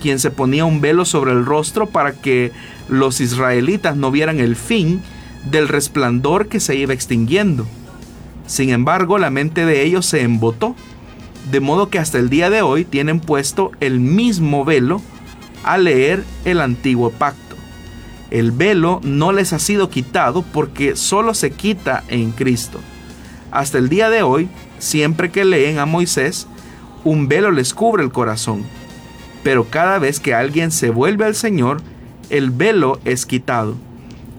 quien 0.00 0.18
se 0.18 0.30
ponía 0.30 0.64
un 0.64 0.80
velo 0.80 1.04
sobre 1.04 1.32
el 1.32 1.44
rostro 1.44 1.86
para 1.86 2.12
que 2.12 2.52
los 2.88 3.20
israelitas 3.20 3.96
no 3.96 4.10
vieran 4.10 4.40
el 4.40 4.56
fin 4.56 5.02
del 5.50 5.68
resplandor 5.68 6.48
que 6.48 6.60
se 6.60 6.76
iba 6.76 6.94
extinguiendo. 6.94 7.66
Sin 8.46 8.70
embargo, 8.70 9.18
la 9.18 9.30
mente 9.30 9.64
de 9.64 9.84
ellos 9.84 10.06
se 10.06 10.22
embotó, 10.22 10.74
de 11.50 11.60
modo 11.60 11.88
que 11.88 11.98
hasta 11.98 12.18
el 12.18 12.28
día 12.28 12.50
de 12.50 12.62
hoy 12.62 12.84
tienen 12.84 13.20
puesto 13.20 13.72
el 13.80 14.00
mismo 14.00 14.64
velo 14.64 15.00
al 15.64 15.84
leer 15.84 16.24
el 16.44 16.60
antiguo 16.60 17.10
pacto. 17.10 17.56
El 18.30 18.50
velo 18.50 19.00
no 19.02 19.32
les 19.32 19.52
ha 19.52 19.58
sido 19.58 19.90
quitado 19.90 20.42
porque 20.42 20.96
solo 20.96 21.34
se 21.34 21.50
quita 21.50 22.02
en 22.08 22.32
Cristo. 22.32 22.80
Hasta 23.50 23.78
el 23.78 23.88
día 23.88 24.08
de 24.08 24.22
hoy, 24.22 24.48
siempre 24.78 25.30
que 25.30 25.44
leen 25.44 25.78
a 25.78 25.86
Moisés, 25.86 26.46
un 27.04 27.28
velo 27.28 27.50
les 27.50 27.74
cubre 27.74 28.02
el 28.02 28.12
corazón. 28.12 28.62
Pero 29.42 29.64
cada 29.64 29.98
vez 29.98 30.20
que 30.20 30.34
alguien 30.34 30.70
se 30.70 30.90
vuelve 30.90 31.26
al 31.26 31.34
Señor, 31.34 31.82
el 32.32 32.50
velo 32.50 32.98
es 33.04 33.26
quitado. 33.26 33.76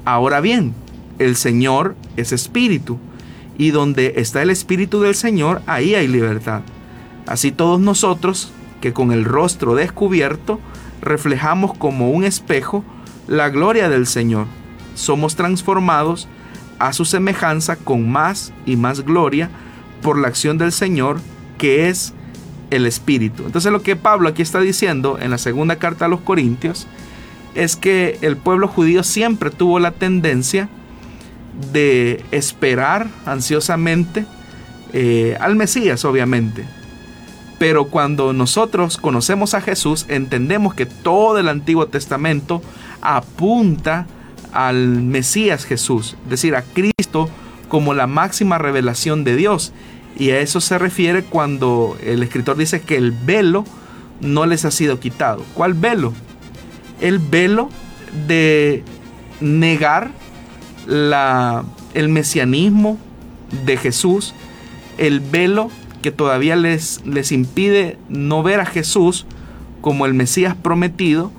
Ahora 0.03 0.41
bien, 0.41 0.73
el 1.19 1.35
Señor 1.35 1.95
es 2.17 2.33
espíritu, 2.33 2.97
y 3.57 3.69
donde 3.69 4.15
está 4.17 4.41
el 4.41 4.49
Espíritu 4.49 4.99
del 4.99 5.13
Señor, 5.13 5.61
ahí 5.67 5.93
hay 5.93 6.07
libertad. 6.07 6.61
Así 7.27 7.51
todos 7.51 7.79
nosotros, 7.79 8.51
que 8.81 8.93
con 8.93 9.11
el 9.11 9.25
rostro 9.25 9.75
descubierto, 9.75 10.59
reflejamos 11.01 11.77
como 11.77 12.09
un 12.09 12.23
espejo 12.23 12.83
la 13.27 13.49
gloria 13.49 13.89
del 13.89 14.07
Señor, 14.07 14.47
somos 14.95 15.35
transformados 15.35 16.27
a 16.79 16.93
su 16.93 17.05
semejanza 17.05 17.75
con 17.75 18.09
más 18.09 18.51
y 18.65 18.75
más 18.75 19.01
gloria 19.05 19.49
por 20.01 20.17
la 20.17 20.27
acción 20.27 20.57
del 20.57 20.71
Señor, 20.71 21.19
que 21.57 21.89
es 21.89 22.13
el 22.71 22.87
Espíritu. 22.87 23.43
Entonces 23.45 23.71
lo 23.71 23.83
que 23.83 23.95
Pablo 23.95 24.27
aquí 24.27 24.41
está 24.41 24.59
diciendo 24.59 25.19
en 25.21 25.29
la 25.29 25.37
segunda 25.37 25.77
carta 25.77 26.05
a 26.05 26.09
los 26.09 26.21
Corintios 26.21 26.87
es 27.55 27.75
que 27.75 28.17
el 28.21 28.37
pueblo 28.37 28.67
judío 28.67 29.03
siempre 29.03 29.49
tuvo 29.51 29.79
la 29.79 29.91
tendencia 29.91 30.69
de 31.71 32.23
esperar 32.31 33.07
ansiosamente 33.25 34.25
eh, 34.93 35.37
al 35.39 35.55
Mesías, 35.55 36.05
obviamente. 36.05 36.65
Pero 37.59 37.85
cuando 37.85 38.33
nosotros 38.33 38.97
conocemos 38.97 39.53
a 39.53 39.61
Jesús, 39.61 40.05
entendemos 40.09 40.73
que 40.73 40.85
todo 40.85 41.39
el 41.39 41.47
Antiguo 41.47 41.87
Testamento 41.87 42.61
apunta 43.01 44.07
al 44.51 45.01
Mesías 45.01 45.65
Jesús, 45.65 46.15
es 46.23 46.29
decir, 46.29 46.55
a 46.55 46.63
Cristo 46.63 47.29
como 47.69 47.93
la 47.93 48.07
máxima 48.07 48.57
revelación 48.57 49.23
de 49.23 49.35
Dios. 49.35 49.73
Y 50.17 50.29
a 50.29 50.39
eso 50.39 50.61
se 50.61 50.77
refiere 50.77 51.23
cuando 51.23 51.97
el 52.03 52.21
escritor 52.21 52.55
dice 52.55 52.81
que 52.81 52.97
el 52.97 53.11
velo 53.11 53.65
no 54.21 54.45
les 54.45 54.63
ha 54.65 54.71
sido 54.71 54.99
quitado. 54.99 55.43
¿Cuál 55.55 55.73
velo? 55.73 56.13
El 57.03 57.19
velo 57.19 57.69
de 58.27 58.83
negar 59.41 60.11
la, 60.87 61.63
el 61.93 62.09
mesianismo 62.09 62.97
de 63.65 63.77
Jesús, 63.77 64.33
el 64.97 65.19
velo 65.19 65.69
que 66.01 66.11
todavía 66.11 66.55
les, 66.55 67.05
les 67.05 67.31
impide 67.31 67.97
no 68.09 68.43
ver 68.43 68.59
a 68.59 68.65
Jesús 68.65 69.25
como 69.81 70.05
el 70.05 70.13
Mesías 70.13 70.55
prometido 70.55 71.31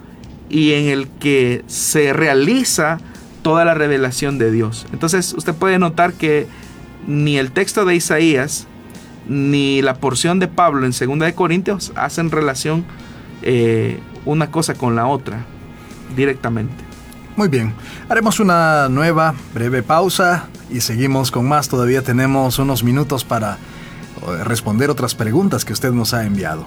y 0.49 0.73
en 0.73 0.87
el 0.87 1.09
que 1.09 1.65
se 1.67 2.13
realiza 2.13 2.99
toda 3.43 3.65
la 3.65 3.75
revelación 3.75 4.39
de 4.39 4.51
Dios. 4.51 4.87
Entonces 4.93 5.35
usted 5.35 5.55
puede 5.55 5.79
notar 5.79 6.13
que 6.15 6.47
ni 7.07 7.37
el 7.37 7.53
texto 7.53 7.85
de 7.85 7.95
Isaías 7.95 8.67
ni 9.29 9.83
la 9.83 9.95
porción 9.95 10.39
de 10.39 10.49
Pablo 10.49 10.87
en 10.87 10.93
2 10.93 11.19
de 11.19 11.35
Corintios 11.35 11.93
hacen 11.97 12.31
relación 12.31 12.85
eh, 13.43 13.99
una 14.25 14.51
cosa 14.51 14.75
con 14.75 14.97
la 14.97 15.07
otra 15.07 15.45
directamente. 16.17 16.85
Muy 17.37 17.49
bien, 17.49 17.75
haremos 18.09 18.39
una 18.39 18.89
nueva 18.89 19.35
breve 19.53 19.83
pausa 19.83 20.49
y 20.71 20.81
seguimos 20.81 21.31
con 21.31 21.49
más. 21.49 21.69
Todavía 21.69 22.03
tenemos 22.03 22.59
unos 22.59 22.85
minutos 22.85 23.25
para 23.25 23.55
eh, 23.55 24.45
responder 24.45 24.89
otras 24.91 25.15
preguntas 25.15 25.65
que 25.65 25.73
usted 25.73 25.91
nos 25.91 26.15
ha 26.15 26.25
enviado. 26.25 26.67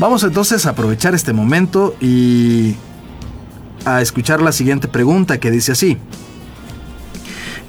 Vamos 0.00 0.24
entonces 0.24 0.64
a 0.64 0.70
aprovechar 0.70 1.14
este 1.14 1.34
momento 1.34 1.94
y 2.00 2.74
a 3.84 4.00
escuchar 4.00 4.40
la 4.40 4.50
siguiente 4.50 4.88
pregunta 4.88 5.38
que 5.38 5.50
dice 5.50 5.72
así. 5.72 5.98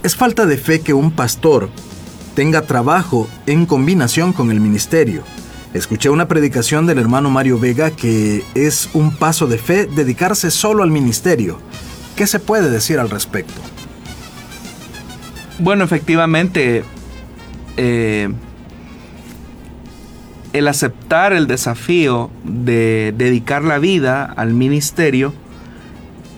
¿Es 0.02 0.16
falta 0.16 0.46
de 0.46 0.56
fe 0.56 0.80
que 0.80 0.94
un 0.94 1.12
pastor 1.12 1.70
tenga 2.34 2.62
trabajo 2.62 3.28
en 3.48 3.66
combinación 3.66 4.32
con 4.32 4.50
el 4.50 4.62
ministerio? 4.62 5.24
Escuché 5.74 6.10
una 6.10 6.30
predicación 6.30 6.88
del 6.88 7.00
hermano 7.00 7.30
Mario 7.30 7.60
Vega 7.60 7.92
que 7.92 8.46
es 8.56 8.90
un 8.94 9.14
paso 9.14 9.46
de 9.46 9.58
fe 9.58 9.86
dedicarse 9.86 10.52
solo 10.52 10.84
al 10.84 10.90
ministerio. 10.90 11.60
¿Qué 12.16 12.28
se 12.28 12.40
puede 12.40 12.70
decir 12.70 12.98
al 13.00 13.10
respecto? 13.10 13.60
Bueno, 15.60 15.84
efectivamente, 15.84 16.86
eh, 17.76 18.30
el 20.54 20.68
aceptar 20.68 21.34
el 21.34 21.48
desafío 21.48 22.30
de 22.44 23.14
dedicar 23.18 23.64
la 23.64 23.80
vida 23.80 24.26
al 24.26 24.54
ministerio 24.54 25.34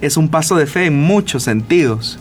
es 0.02 0.18
un 0.18 0.30
paso 0.30 0.56
de 0.56 0.68
fe 0.68 0.86
en 0.86 1.00
muchos 1.00 1.44
sentidos. 1.44 2.20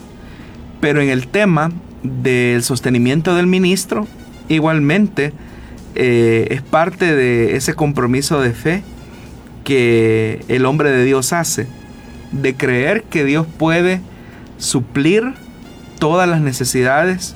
Pero 0.80 1.00
en 1.00 1.10
el 1.10 1.28
tema 1.28 1.70
del 2.02 2.62
sostenimiento 2.62 3.34
del 3.34 3.46
ministro, 3.46 4.06
igualmente 4.48 5.32
eh, 5.94 6.48
es 6.50 6.62
parte 6.62 7.14
de 7.14 7.56
ese 7.56 7.74
compromiso 7.74 8.40
de 8.40 8.52
fe 8.52 8.82
que 9.64 10.44
el 10.48 10.64
hombre 10.64 10.90
de 10.90 11.04
Dios 11.04 11.32
hace, 11.32 11.66
de 12.32 12.54
creer 12.54 13.04
que 13.04 13.24
Dios 13.24 13.46
puede 13.58 14.00
suplir 14.58 15.34
todas 15.98 16.28
las 16.28 16.40
necesidades 16.40 17.34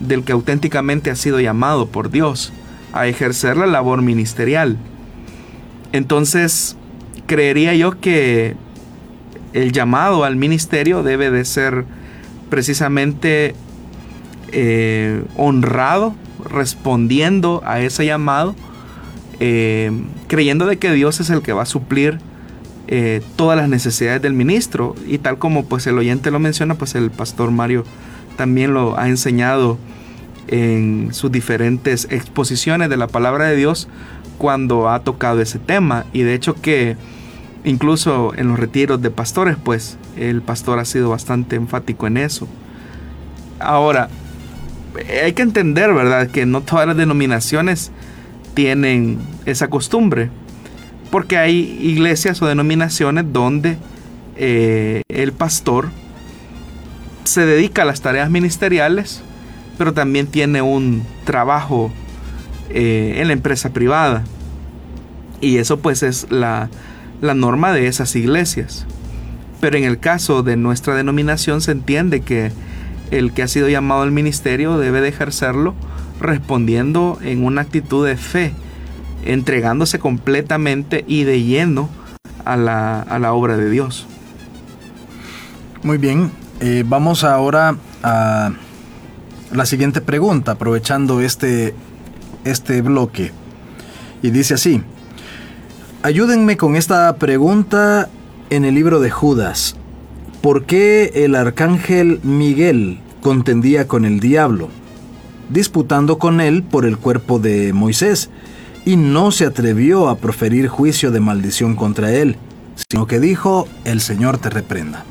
del 0.00 0.24
que 0.24 0.32
auténticamente 0.32 1.10
ha 1.10 1.16
sido 1.16 1.40
llamado 1.40 1.86
por 1.86 2.10
Dios 2.10 2.52
a 2.92 3.06
ejercer 3.06 3.56
la 3.56 3.66
labor 3.66 4.02
ministerial. 4.02 4.76
Entonces, 5.92 6.76
creería 7.26 7.74
yo 7.74 8.00
que 8.00 8.56
el 9.52 9.72
llamado 9.72 10.24
al 10.24 10.36
ministerio 10.36 11.02
debe 11.02 11.30
de 11.30 11.44
ser 11.44 11.84
precisamente 12.48 13.54
eh, 14.52 15.24
honrado, 15.36 16.14
respondiendo 16.50 17.62
a 17.64 17.80
ese 17.80 18.04
llamado, 18.04 18.54
eh, 19.40 19.90
creyendo 20.28 20.66
de 20.66 20.78
que 20.78 20.92
Dios 20.92 21.20
es 21.20 21.30
el 21.30 21.42
que 21.42 21.52
va 21.52 21.62
a 21.62 21.66
suplir 21.66 22.18
eh, 22.88 23.22
todas 23.36 23.56
las 23.56 23.68
necesidades 23.68 24.20
del 24.20 24.34
ministro. 24.34 24.94
Y 25.06 25.18
tal 25.18 25.38
como 25.38 25.64
pues 25.64 25.86
el 25.86 25.98
oyente 25.98 26.30
lo 26.30 26.38
menciona, 26.38 26.74
pues 26.74 26.94
el 26.94 27.10
pastor 27.10 27.50
Mario 27.50 27.84
también 28.36 28.74
lo 28.74 28.98
ha 28.98 29.08
enseñado 29.08 29.78
en 30.48 31.10
sus 31.12 31.30
diferentes 31.30 32.06
exposiciones 32.10 32.88
de 32.88 32.96
la 32.96 33.06
palabra 33.06 33.46
de 33.46 33.56
Dios 33.56 33.88
cuando 34.38 34.88
ha 34.88 35.00
tocado 35.00 35.40
ese 35.40 35.58
tema. 35.58 36.04
Y 36.12 36.22
de 36.22 36.34
hecho 36.34 36.54
que 36.54 36.96
incluso 37.64 38.32
en 38.36 38.48
los 38.48 38.58
retiros 38.58 39.00
de 39.02 39.10
pastores, 39.10 39.56
pues 39.62 39.98
el 40.16 40.42
pastor 40.42 40.78
ha 40.78 40.84
sido 40.84 41.10
bastante 41.10 41.56
enfático 41.56 42.06
en 42.06 42.16
eso. 42.16 42.48
Ahora, 43.60 44.08
hay 45.22 45.32
que 45.32 45.42
entender, 45.42 45.92
¿verdad?, 45.94 46.28
que 46.28 46.46
no 46.46 46.60
todas 46.62 46.86
las 46.86 46.96
denominaciones 46.96 47.92
tienen 48.54 49.18
esa 49.46 49.68
costumbre. 49.68 50.30
Porque 51.10 51.36
hay 51.36 51.78
iglesias 51.80 52.40
o 52.42 52.46
denominaciones 52.46 53.26
donde 53.32 53.76
eh, 54.36 55.02
el 55.08 55.32
pastor 55.32 55.90
se 57.24 57.46
dedica 57.46 57.82
a 57.82 57.84
las 57.84 58.00
tareas 58.00 58.30
ministeriales 58.30 59.22
pero 59.82 59.94
también 59.94 60.28
tiene 60.28 60.62
un 60.62 61.02
trabajo 61.24 61.90
eh, 62.70 63.14
en 63.16 63.26
la 63.26 63.32
empresa 63.32 63.72
privada. 63.72 64.22
Y 65.40 65.56
eso 65.56 65.80
pues 65.80 66.04
es 66.04 66.30
la, 66.30 66.70
la 67.20 67.34
norma 67.34 67.72
de 67.72 67.88
esas 67.88 68.14
iglesias. 68.14 68.86
Pero 69.60 69.76
en 69.76 69.82
el 69.82 69.98
caso 69.98 70.44
de 70.44 70.56
nuestra 70.56 70.94
denominación 70.94 71.60
se 71.62 71.72
entiende 71.72 72.20
que 72.20 72.52
el 73.10 73.32
que 73.32 73.42
ha 73.42 73.48
sido 73.48 73.68
llamado 73.68 74.02
al 74.02 74.12
ministerio 74.12 74.78
debe 74.78 75.00
de 75.00 75.08
ejercerlo 75.08 75.74
respondiendo 76.20 77.18
en 77.20 77.44
una 77.44 77.62
actitud 77.62 78.06
de 78.06 78.16
fe, 78.16 78.52
entregándose 79.24 79.98
completamente 79.98 81.04
y 81.08 81.24
de 81.24 81.42
lleno 81.42 81.88
a 82.44 82.56
la, 82.56 83.00
a 83.02 83.18
la 83.18 83.32
obra 83.32 83.56
de 83.56 83.68
Dios. 83.68 84.06
Muy 85.82 85.98
bien, 85.98 86.30
eh, 86.60 86.84
vamos 86.86 87.24
ahora 87.24 87.74
a 88.04 88.52
la 89.52 89.66
siguiente 89.66 90.00
pregunta, 90.00 90.52
aprovechando 90.52 91.20
este, 91.20 91.74
este 92.44 92.82
bloque. 92.82 93.32
Y 94.22 94.30
dice 94.30 94.54
así, 94.54 94.82
ayúdenme 96.02 96.56
con 96.56 96.76
esta 96.76 97.14
pregunta 97.16 98.08
en 98.50 98.64
el 98.64 98.74
libro 98.74 99.00
de 99.00 99.10
Judas. 99.10 99.76
¿por 100.42 100.64
qué 100.64 101.12
el 101.24 101.36
arcángel 101.36 102.20
Miguel 102.24 102.98
contendía 103.22 103.86
con 103.86 104.04
el 104.04 104.18
diablo, 104.18 104.68
disputando 105.48 106.18
con 106.18 106.40
él 106.40 106.64
por 106.64 106.84
el 106.84 106.98
cuerpo 106.98 107.38
de 107.38 107.72
Moisés, 107.72 108.28
y 108.84 108.96
no 108.96 109.30
se 109.30 109.46
atrevió 109.46 110.08
a 110.08 110.18
proferir 110.18 110.66
juicio 110.66 111.12
de 111.12 111.20
maldición 111.20 111.76
contra 111.76 112.12
él, 112.12 112.36
sino 112.90 113.06
que 113.06 113.20
dijo, 113.20 113.68
el 113.84 114.00
Señor 114.00 114.38
te 114.38 114.50
reprenda? 114.50 115.04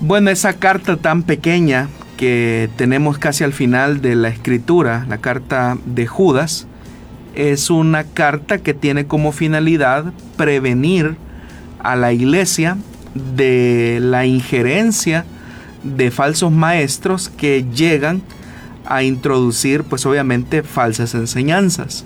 Bueno, 0.00 0.30
esa 0.30 0.52
carta 0.52 0.96
tan 0.96 1.24
pequeña 1.24 1.88
que 2.16 2.68
tenemos 2.76 3.18
casi 3.18 3.44
al 3.44 3.52
final 3.52 4.00
de 4.00 4.14
la 4.14 4.28
escritura, 4.28 5.06
la 5.08 5.18
carta 5.18 5.76
de 5.84 6.06
Judas, 6.06 6.66
es 7.34 7.70
una 7.70 8.04
carta 8.04 8.58
que 8.58 8.74
tiene 8.74 9.06
como 9.06 9.32
finalidad 9.32 10.12
prevenir 10.36 11.16
a 11.80 11.96
la 11.96 12.12
iglesia 12.12 12.76
de 13.14 13.98
la 14.00 14.26
injerencia 14.26 15.24
de 15.82 16.10
falsos 16.10 16.50
maestros 16.50 17.28
que 17.28 17.64
llegan 17.74 18.22
a 18.86 19.02
introducir 19.02 19.84
pues 19.84 20.06
obviamente 20.06 20.62
falsas 20.62 21.14
enseñanzas. 21.14 22.04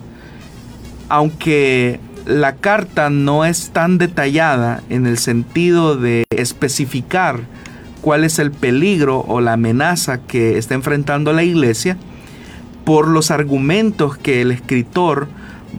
Aunque 1.09 2.01
la 2.27 2.57
carta 2.57 3.09
no 3.09 3.45
es 3.45 3.71
tan 3.71 3.99
detallada 3.99 4.83
en 4.91 5.07
el 5.07 5.19
sentido 5.19 5.97
de 5.97 6.25
especificar 6.31 7.41
cuál 8.01 8.25
es 8.25 8.39
el 8.39 8.51
peligro 8.51 9.21
o 9.21 9.41
la 9.41 9.55
amenaza 9.55 10.19
que 10.19 10.59
está 10.59 10.75
enfrentando 10.75 11.33
la 11.33 11.45
iglesia, 11.45 11.97
por 12.85 13.09
los 13.09 13.31
argumentos 13.31 14.17
que 14.17 14.41
el 14.41 14.51
escritor 14.51 15.29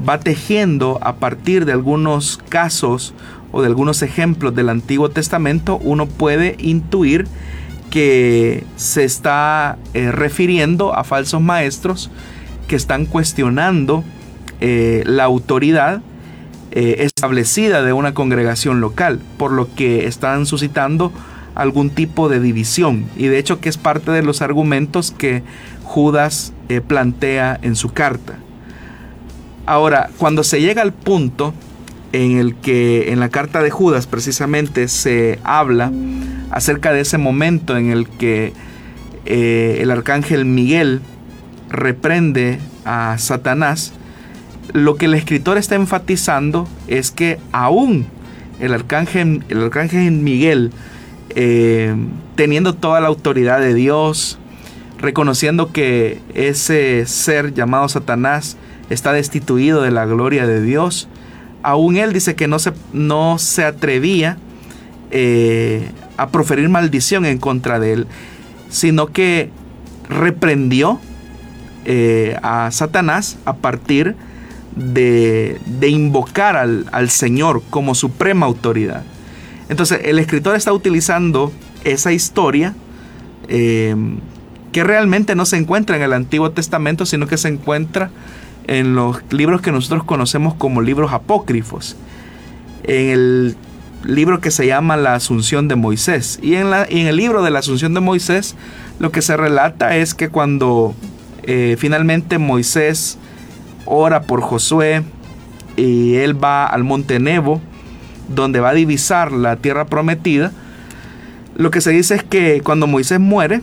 va 0.08 0.20
tejiendo 0.20 1.00
a 1.02 1.16
partir 1.16 1.66
de 1.66 1.72
algunos 1.72 2.40
casos 2.50 3.14
o 3.52 3.62
de 3.62 3.68
algunos 3.68 4.02
ejemplos 4.02 4.54
del 4.56 4.70
Antiguo 4.70 5.10
Testamento, 5.10 5.78
uno 5.78 6.06
puede 6.06 6.56
intuir 6.60 7.28
que 7.90 8.64
se 8.76 9.04
está 9.04 9.78
eh, 9.94 10.12
refiriendo 10.12 10.94
a 10.94 11.04
falsos 11.04 11.42
maestros 11.42 12.12
que 12.68 12.76
están 12.76 13.06
cuestionando 13.08 14.04
eh, 14.62 15.04
la 15.06 15.24
autoridad 15.24 16.02
eh, 16.72 16.98
establecida 17.00 17.82
de 17.82 17.94
una 17.94 18.14
congregación 18.14 18.80
local, 18.80 19.20
por 19.38 19.52
lo 19.52 19.74
que 19.74 20.06
están 20.06 20.46
suscitando 20.46 21.12
algún 21.56 21.90
tipo 21.90 22.30
de 22.30 22.40
división. 22.40 23.06
Y 23.18 23.28
de 23.28 23.40
hecho 23.40 23.60
que 23.60 23.70
es 23.70 23.78
parte 23.78 24.12
de 24.12 24.24
los 24.24 24.42
argumentos 24.42 25.12
que 25.12 25.44
Judas 25.84 26.54
plantea 26.88 27.60
en 27.62 27.76
su 27.76 27.90
carta. 27.90 28.38
Ahora, 29.66 30.10
cuando 30.18 30.44
se 30.44 30.62
llega 30.62 30.82
al 30.82 30.94
punto 30.94 31.54
en 32.12 32.38
el 32.38 32.56
que 32.56 33.12
en 33.12 33.20
la 33.20 33.30
carta 33.30 33.62
de 33.62 33.70
Judas 33.70 34.08
precisamente 34.08 34.88
se 34.88 35.40
habla 35.44 35.92
acerca 36.52 36.92
de 36.92 37.02
ese 37.02 37.18
momento 37.18 37.78
en 37.78 37.92
el 37.92 38.08
que 38.08 38.54
eh, 39.26 39.78
el 39.82 39.92
arcángel 39.92 40.46
Miguel 40.46 41.02
reprende 41.70 42.60
a 42.86 43.18
Satanás, 43.20 43.94
lo 44.74 44.96
que 44.96 45.06
el 45.06 45.14
escritor 45.14 45.58
está 45.58 45.76
enfatizando 45.76 46.68
es 46.88 47.12
que 47.12 47.38
aún 47.52 48.08
el 48.60 48.74
arcángel, 48.74 49.44
el 49.50 49.64
arcángel 49.64 50.12
Miguel, 50.12 50.72
eh, 51.30 51.96
teniendo 52.36 52.74
toda 52.74 53.00
la 53.02 53.08
autoridad 53.08 53.60
de 53.60 53.74
Dios, 53.74 54.40
reconociendo 54.98 55.72
que 55.72 56.20
ese 56.34 57.06
ser 57.06 57.54
llamado 57.54 57.88
Satanás 57.90 58.58
está 58.90 59.14
destituido 59.14 59.82
de 59.82 59.92
la 59.92 60.06
gloria 60.06 60.46
de 60.48 60.62
Dios, 60.62 61.08
aún 61.64 61.98
él 61.98 62.14
dice 62.14 62.36
que 62.36 62.48
no 62.48 62.60
se, 62.60 62.74
no 62.94 63.38
se 63.38 63.66
atrevía 63.66 64.38
eh, 65.12 65.90
a 66.18 66.30
proferir 66.30 66.70
maldición 66.70 67.26
en 67.26 67.38
contra 67.38 67.80
de 67.80 67.94
él, 67.94 68.08
sino 68.70 69.08
que 69.08 69.50
reprendió 70.10 71.00
eh, 71.86 72.38
a 72.44 72.70
Satanás 72.72 73.38
a 73.46 73.56
partir 73.56 74.16
de, 74.76 75.60
invocar 75.82 76.56
al, 76.56 77.10
Señor 77.10 77.64
como 77.70 77.96
suprema 77.96 78.46
autoridad. 78.46 79.04
Entonces 79.70 80.02
el 80.04 80.20
escritor 80.20 80.56
está 80.56 80.74
utilizando 80.74 81.52
esa 81.84 82.12
historia 82.12 82.76
eh, 83.48 83.96
que 84.72 84.84
realmente 84.84 85.36
no 85.36 85.46
se 85.46 85.58
encuentra 85.58 85.96
en 85.96 86.02
el 86.02 86.14
Antiguo 86.14 86.52
Testamento, 86.52 87.06
sino 87.06 87.28
que 87.28 87.38
se 87.38 87.48
encuentra 87.48 88.10
en 88.68 88.96
los 88.96 89.22
libros 89.32 89.62
que 89.62 89.72
nosotros 89.72 90.04
conocemos 90.04 90.54
como 90.54 90.82
libros 90.82 91.12
apócrifos. 91.14 91.96
En 92.84 93.10
el 93.10 93.58
libro 94.04 94.40
que 94.42 94.52
se 94.52 94.68
llama 94.68 94.98
La 94.98 95.16
Asunción 95.16 95.68
de 95.68 95.76
Moisés. 95.76 96.40
Y 96.42 96.56
en, 96.56 96.74
el 96.74 97.16
libro 97.16 97.42
de 97.42 97.52
la 97.52 97.60
Asunción 97.60 97.94
de 97.94 98.00
Moisés 98.00 98.56
lo 99.00 99.12
que 99.12 99.22
se 99.22 99.38
relata 99.38 99.96
es 99.98 100.14
que 100.14 100.30
cuando 100.30 100.94
eh, 101.44 101.76
finalmente 101.80 102.38
Moisés 102.38 103.18
ora 103.86 104.22
por 104.22 104.42
Josué 104.42 105.04
y 105.76 106.16
él 106.16 106.42
va 106.42 106.66
al 106.66 106.84
monte 106.84 107.20
Nebo, 107.20 107.62
donde 108.30 108.60
va 108.60 108.70
a 108.70 108.74
divisar 108.74 109.32
la 109.32 109.58
tierra 109.58 109.86
prometida, 109.86 110.52
lo 111.56 111.72
que 111.72 111.82
se 111.82 111.92
dice 111.92 112.16
es 112.16 112.24
que 112.24 112.62
cuando 112.62 112.88
Moisés 112.88 113.20
muere, 113.20 113.62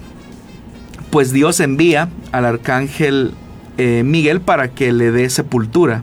pues 1.11 1.33
Dios 1.33 1.61
envía 1.61 2.11
al 2.33 2.45
arcángel 2.45 3.33
eh, 3.79 4.03
Miguel 4.05 4.41
para 4.41 4.69
que 4.69 4.93
le 4.93 5.11
dé 5.11 5.31
sepultura. 5.31 6.03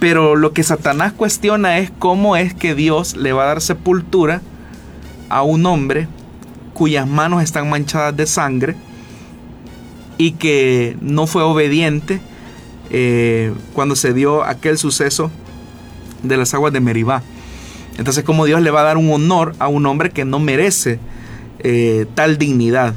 Pero 0.00 0.34
lo 0.34 0.52
que 0.52 0.62
Satanás 0.62 1.12
cuestiona 1.12 1.78
es 1.78 1.90
cómo 1.98 2.36
es 2.36 2.54
que 2.54 2.74
Dios 2.74 3.16
le 3.16 3.32
va 3.32 3.44
a 3.44 3.46
dar 3.46 3.60
sepultura 3.60 4.40
a 5.28 5.42
un 5.42 5.66
hombre 5.66 6.08
cuyas 6.72 7.06
manos 7.06 7.42
están 7.42 7.68
manchadas 7.68 8.16
de 8.16 8.26
sangre 8.26 8.74
y 10.18 10.32
que 10.32 10.96
no 11.00 11.26
fue 11.26 11.42
obediente 11.42 12.20
eh, 12.90 13.52
cuando 13.72 13.94
se 13.94 14.12
dio 14.14 14.42
aquel 14.44 14.78
suceso 14.78 15.30
de 16.22 16.36
las 16.36 16.54
aguas 16.54 16.72
de 16.72 16.80
Meribá. 16.80 17.22
Entonces, 17.98 18.24
¿cómo 18.24 18.44
Dios 18.46 18.62
le 18.62 18.70
va 18.70 18.80
a 18.80 18.84
dar 18.84 18.96
un 18.96 19.10
honor 19.12 19.54
a 19.58 19.68
un 19.68 19.86
hombre 19.86 20.10
que 20.10 20.24
no 20.24 20.38
merece 20.38 20.98
eh, 21.58 22.06
tal 22.14 22.38
dignidad? 22.38 22.94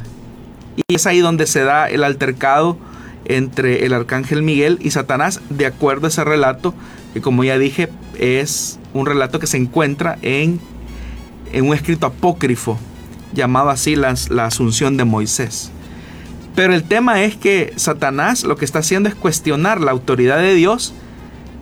Y 0.76 0.95
es 0.95 1.05
ahí 1.05 1.19
donde 1.19 1.45
se 1.45 1.63
da 1.63 1.89
el 1.89 2.03
altercado 2.03 2.78
entre 3.26 3.86
el 3.86 3.93
arcángel 3.93 4.43
Miguel 4.43 4.80
y 4.82 4.91
Satanás, 4.91 5.41
de 5.49 5.65
acuerdo 5.65 6.07
a 6.07 6.09
ese 6.09 6.24
relato, 6.24 6.74
que 7.13 7.21
como 7.21 7.43
ya 7.43 7.57
dije, 7.57 7.89
es 8.17 8.80
un 8.93 9.05
relato 9.05 9.39
que 9.39 9.47
se 9.47 9.57
encuentra 9.57 10.17
en, 10.21 10.59
en 11.51 11.67
un 11.67 11.74
escrito 11.74 12.05
apócrifo, 12.05 12.78
llamado 13.34 13.69
así 13.69 13.95
la 13.95 14.45
Asunción 14.45 14.97
de 14.97 15.05
Moisés. 15.05 15.71
Pero 16.55 16.74
el 16.74 16.84
tema 16.84 17.24
es 17.24 17.36
que 17.36 17.74
Satanás 17.78 18.43
lo 18.43 18.55
que 18.57 18.65
está 18.65 18.80
haciendo 18.80 19.09
es 19.09 19.15
cuestionar 19.15 19.82
la 19.82 19.91
autoridad 19.91 20.38
de 20.38 20.53
Dios 20.53 20.93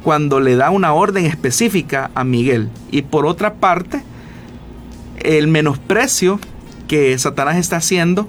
cuando 0.03 0.39
le 0.39 0.55
da 0.55 0.69
una 0.69 0.93
orden 0.93 1.25
específica 1.25 2.11
a 2.15 2.23
Miguel. 2.23 2.69
Y 2.91 3.03
por 3.03 3.25
otra 3.25 3.55
parte, 3.55 4.01
el 5.19 5.47
menosprecio 5.47 6.39
que 6.87 7.17
Satanás 7.17 7.57
está 7.57 7.77
haciendo 7.77 8.27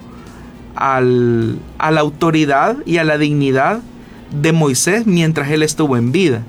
al, 0.76 1.58
a 1.78 1.90
la 1.90 2.00
autoridad 2.00 2.76
y 2.86 2.98
a 2.98 3.04
la 3.04 3.18
dignidad 3.18 3.80
de 4.30 4.52
Moisés 4.52 5.06
mientras 5.06 5.50
él 5.50 5.62
estuvo 5.62 5.96
en 5.96 6.12
vida. 6.12 6.42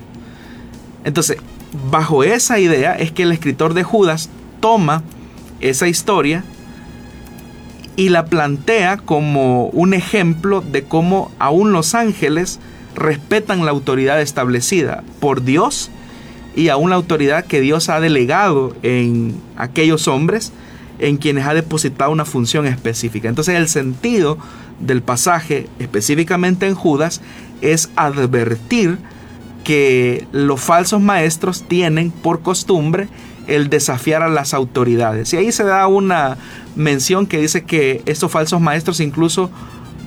Entonces, 1.04 1.38
bajo 1.90 2.24
esa 2.24 2.60
idea 2.60 2.94
es 2.94 3.12
que 3.12 3.24
el 3.24 3.32
escritor 3.32 3.74
de 3.74 3.84
Judas 3.84 4.30
toma 4.60 5.04
esa 5.60 5.88
historia 5.88 6.44
y 7.96 8.10
la 8.10 8.26
plantea 8.26 8.98
como 8.98 9.68
un 9.68 9.94
ejemplo 9.94 10.62
de 10.62 10.84
cómo 10.84 11.32
aún 11.40 11.72
los 11.74 11.96
ángeles 11.96 12.60
respetan 12.96 13.66
la 13.66 13.72
autoridad 13.72 14.22
establecida 14.22 15.04
por 15.20 15.44
Dios 15.44 15.90
y 16.56 16.70
aún 16.70 16.90
la 16.90 16.96
autoridad 16.96 17.46
que 17.46 17.62
Dios 17.62 17.90
ha 17.90 18.00
delegado 18.00 18.76
en 18.84 19.36
aquellos 19.58 20.08
hombres 20.08 20.52
en 21.00 21.18
quienes 21.18 21.46
ha 21.46 21.54
depositado 21.54 22.12
una 22.12 22.26
función 22.26 22.68
específica. 22.68 23.28
Entonces 23.28 23.56
el 23.56 23.68
sentido 23.68 24.38
del 24.80 25.02
pasaje, 25.02 25.68
específicamente 25.80 26.68
en 26.68 26.76
Judas, 26.76 27.22
es 27.62 27.90
advertir 27.96 28.98
que 29.64 30.28
los 30.32 30.62
falsos 30.62 31.02
maestros 31.02 31.64
tienen 31.68 32.12
por 32.12 32.42
costumbre 32.42 33.08
el 33.48 33.70
desafiar 33.70 34.22
a 34.22 34.30
las 34.30 34.54
autoridades. 34.54 35.34
Y 35.34 35.38
ahí 35.38 35.52
se 35.52 35.64
da 35.64 35.88
una 35.88 36.38
mención 36.76 37.26
que 37.26 37.40
dice 37.40 37.64
que 37.64 38.02
estos 38.06 38.32
falsos 38.32 38.62
maestros 38.62 39.00
incluso 39.00 39.50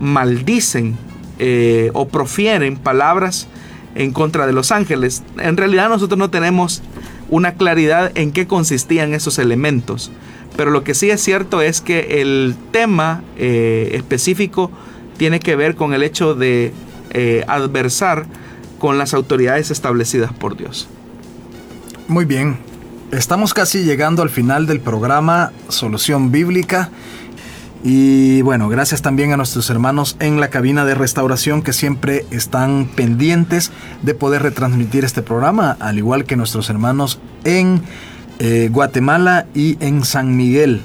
maldicen 0.00 0.96
eh, 1.38 1.90
o 1.92 2.08
profieren 2.08 2.76
palabras 2.76 3.48
en 3.94 4.12
contra 4.12 4.46
de 4.46 4.52
los 4.52 4.72
ángeles. 4.72 5.22
En 5.38 5.56
realidad 5.56 5.88
nosotros 5.88 6.18
no 6.18 6.30
tenemos 6.30 6.82
una 7.28 7.54
claridad 7.54 8.12
en 8.14 8.32
qué 8.32 8.46
consistían 8.46 9.14
esos 9.14 9.38
elementos. 9.38 10.10
Pero 10.56 10.70
lo 10.70 10.84
que 10.84 10.94
sí 10.94 11.10
es 11.10 11.22
cierto 11.22 11.60
es 11.60 11.80
que 11.80 12.20
el 12.22 12.54
tema 12.72 13.22
eh, 13.36 13.90
específico 13.92 14.70
tiene 15.18 15.40
que 15.40 15.56
ver 15.56 15.74
con 15.74 15.92
el 15.92 16.02
hecho 16.02 16.34
de 16.34 16.72
eh, 17.10 17.44
adversar 17.48 18.26
con 18.78 18.98
las 18.98 19.14
autoridades 19.14 19.70
establecidas 19.70 20.32
por 20.32 20.56
Dios. 20.56 20.88
Muy 22.08 22.24
bien. 22.24 22.58
estamos 23.12 23.54
casi 23.54 23.84
llegando 23.84 24.22
al 24.22 24.30
final 24.30 24.66
del 24.66 24.80
programa 24.80 25.52
Solución 25.68 26.30
Bíblica. 26.30 26.90
Y 27.88 28.42
bueno, 28.42 28.68
gracias 28.68 29.00
también 29.00 29.30
a 29.30 29.36
nuestros 29.36 29.70
hermanos 29.70 30.16
en 30.18 30.40
la 30.40 30.50
cabina 30.50 30.84
de 30.84 30.96
restauración 30.96 31.62
que 31.62 31.72
siempre 31.72 32.26
están 32.32 32.86
pendientes 32.96 33.70
de 34.02 34.12
poder 34.12 34.42
retransmitir 34.42 35.04
este 35.04 35.22
programa, 35.22 35.76
al 35.78 35.96
igual 35.96 36.24
que 36.24 36.34
nuestros 36.34 36.68
hermanos 36.68 37.20
en 37.44 37.82
eh, 38.40 38.70
Guatemala 38.72 39.46
y 39.54 39.76
en 39.78 40.04
San 40.04 40.36
Miguel. 40.36 40.82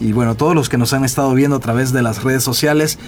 Y 0.00 0.10
bueno, 0.10 0.34
todos 0.34 0.56
los 0.56 0.68
que 0.68 0.76
nos 0.76 0.92
han 0.92 1.04
estado 1.04 1.32
viendo 1.34 1.58
a 1.58 1.60
través 1.60 1.92
de 1.92 2.02
las 2.02 2.24
redes 2.24 2.42
sociales, 2.42 2.98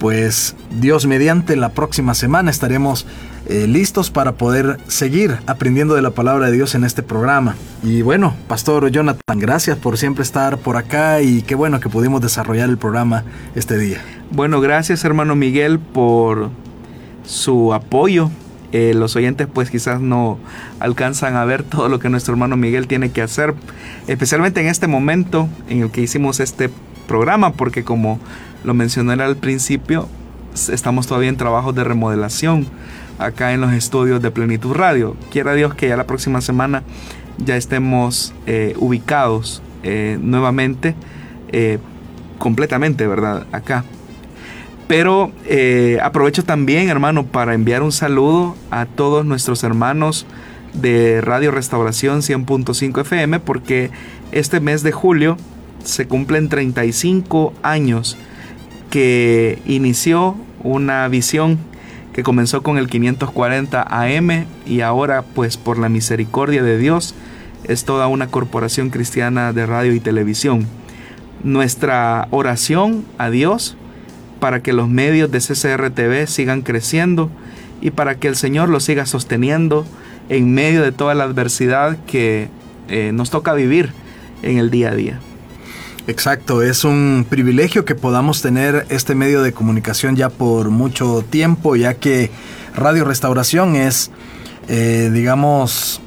pues 0.00 0.56
Dios 0.80 1.06
mediante 1.06 1.54
la 1.54 1.68
próxima 1.68 2.12
semana 2.12 2.50
estaremos 2.50 3.06
eh, 3.46 3.66
listos 3.66 4.10
para 4.10 4.32
poder 4.32 4.78
seguir 4.88 5.38
aprendiendo 5.46 5.94
de 5.94 6.02
la 6.02 6.10
palabra 6.10 6.46
de 6.46 6.52
Dios 6.52 6.74
en 6.74 6.84
este 6.84 7.02
programa. 7.02 7.56
Y 7.82 8.00
bueno, 8.02 8.34
Pastor 8.48 8.90
Jonathan, 8.90 9.38
gracias 9.38 9.76
por 9.76 9.98
siempre 9.98 10.22
estar 10.22 10.56
por 10.58 10.78
acá 10.78 11.20
y 11.20 11.42
qué 11.42 11.54
bueno 11.54 11.78
que 11.78 11.90
pudimos 11.90 12.22
desarrollar 12.22 12.70
el 12.70 12.78
programa 12.78 13.24
este 13.54 13.76
día. 13.76 14.00
Bueno, 14.30 14.60
gracias 14.60 15.04
hermano 15.04 15.36
Miguel 15.36 15.78
por 15.78 16.50
su 17.26 17.74
apoyo. 17.74 18.30
Eh, 18.72 18.92
los 18.94 19.14
oyentes 19.14 19.46
pues 19.52 19.70
quizás 19.70 20.00
no 20.00 20.38
alcanzan 20.80 21.36
a 21.36 21.44
ver 21.44 21.62
todo 21.62 21.88
lo 21.88 21.98
que 21.98 22.08
nuestro 22.08 22.32
hermano 22.32 22.56
Miguel 22.56 22.88
tiene 22.88 23.10
que 23.10 23.22
hacer, 23.22 23.54
especialmente 24.08 24.60
en 24.60 24.68
este 24.68 24.88
momento 24.88 25.48
en 25.68 25.82
el 25.82 25.90
que 25.90 26.00
hicimos 26.00 26.40
este 26.40 26.70
programa, 27.06 27.52
porque 27.52 27.84
como 27.84 28.18
lo 28.64 28.74
mencioné 28.74 29.22
al 29.22 29.36
principio, 29.36 30.08
estamos 30.54 31.06
todavía 31.06 31.28
en 31.28 31.36
trabajos 31.36 31.74
de 31.74 31.84
remodelación 31.84 32.66
acá 33.18 33.52
en 33.52 33.60
los 33.60 33.72
estudios 33.72 34.22
de 34.22 34.30
Plenitud 34.30 34.72
Radio. 34.72 35.16
Quiera 35.30 35.54
Dios 35.54 35.74
que 35.74 35.88
ya 35.88 35.96
la 35.96 36.06
próxima 36.06 36.40
semana 36.40 36.82
ya 37.38 37.56
estemos 37.56 38.32
eh, 38.46 38.74
ubicados 38.78 39.62
eh, 39.82 40.18
nuevamente, 40.20 40.94
eh, 41.52 41.78
completamente, 42.38 43.06
¿verdad? 43.06 43.46
Acá. 43.52 43.84
Pero 44.86 45.32
aprovecho 46.02 46.44
también, 46.44 46.90
hermano, 46.90 47.24
para 47.24 47.54
enviar 47.54 47.82
un 47.82 47.90
saludo 47.90 48.54
a 48.70 48.84
todos 48.84 49.24
nuestros 49.24 49.64
hermanos 49.64 50.26
de 50.74 51.22
Radio 51.22 51.50
Restauración 51.52 52.20
100.5 52.20 53.00
FM, 53.00 53.40
porque 53.40 53.90
este 54.30 54.60
mes 54.60 54.82
de 54.82 54.92
julio 54.92 55.38
se 55.82 56.06
cumplen 56.06 56.50
35 56.50 57.54
años 57.62 58.18
que 58.90 59.58
inició 59.64 60.36
una 60.62 61.08
visión 61.08 61.58
que 62.14 62.22
comenzó 62.22 62.62
con 62.62 62.78
el 62.78 62.88
540 62.88 63.82
AM 63.82 64.46
y 64.66 64.80
ahora 64.80 65.22
pues 65.22 65.56
por 65.56 65.78
la 65.78 65.88
misericordia 65.88 66.62
de 66.62 66.78
Dios 66.78 67.14
es 67.64 67.84
toda 67.84 68.06
una 68.06 68.28
corporación 68.28 68.90
cristiana 68.90 69.52
de 69.52 69.66
radio 69.66 69.92
y 69.92 70.00
televisión. 70.00 70.66
Nuestra 71.42 72.28
oración 72.30 73.04
a 73.18 73.30
Dios 73.30 73.76
para 74.38 74.62
que 74.62 74.72
los 74.72 74.88
medios 74.88 75.30
de 75.32 75.40
CCRTV 75.40 76.28
sigan 76.28 76.62
creciendo 76.62 77.30
y 77.80 77.90
para 77.90 78.14
que 78.14 78.28
el 78.28 78.36
Señor 78.36 78.68
los 78.68 78.84
siga 78.84 79.06
sosteniendo 79.06 79.84
en 80.28 80.54
medio 80.54 80.82
de 80.82 80.92
toda 80.92 81.14
la 81.14 81.24
adversidad 81.24 81.98
que 82.06 82.48
eh, 82.88 83.10
nos 83.12 83.30
toca 83.30 83.54
vivir 83.54 83.90
en 84.42 84.58
el 84.58 84.70
día 84.70 84.90
a 84.90 84.94
día. 84.94 85.20
Exacto, 86.06 86.62
es 86.62 86.84
un 86.84 87.26
privilegio 87.28 87.86
que 87.86 87.94
podamos 87.94 88.42
tener 88.42 88.86
este 88.90 89.14
medio 89.14 89.42
de 89.42 89.52
comunicación 89.52 90.16
ya 90.16 90.28
por 90.28 90.68
mucho 90.68 91.24
tiempo, 91.28 91.76
ya 91.76 91.94
que 91.94 92.30
Radio 92.76 93.04
Restauración 93.06 93.74
es, 93.74 94.10
eh, 94.68 95.10
digamos, 95.12 96.02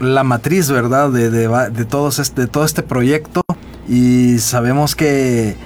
la 0.00 0.24
matriz, 0.24 0.70
¿verdad?, 0.70 1.10
de, 1.10 1.30
de, 1.30 1.84
todos 1.84 2.18
este, 2.18 2.46
todo 2.46 2.64
este 2.64 2.82
proyecto 2.82 3.42
y 3.88 4.38
sabemos 4.38 4.96
que... 4.96 5.56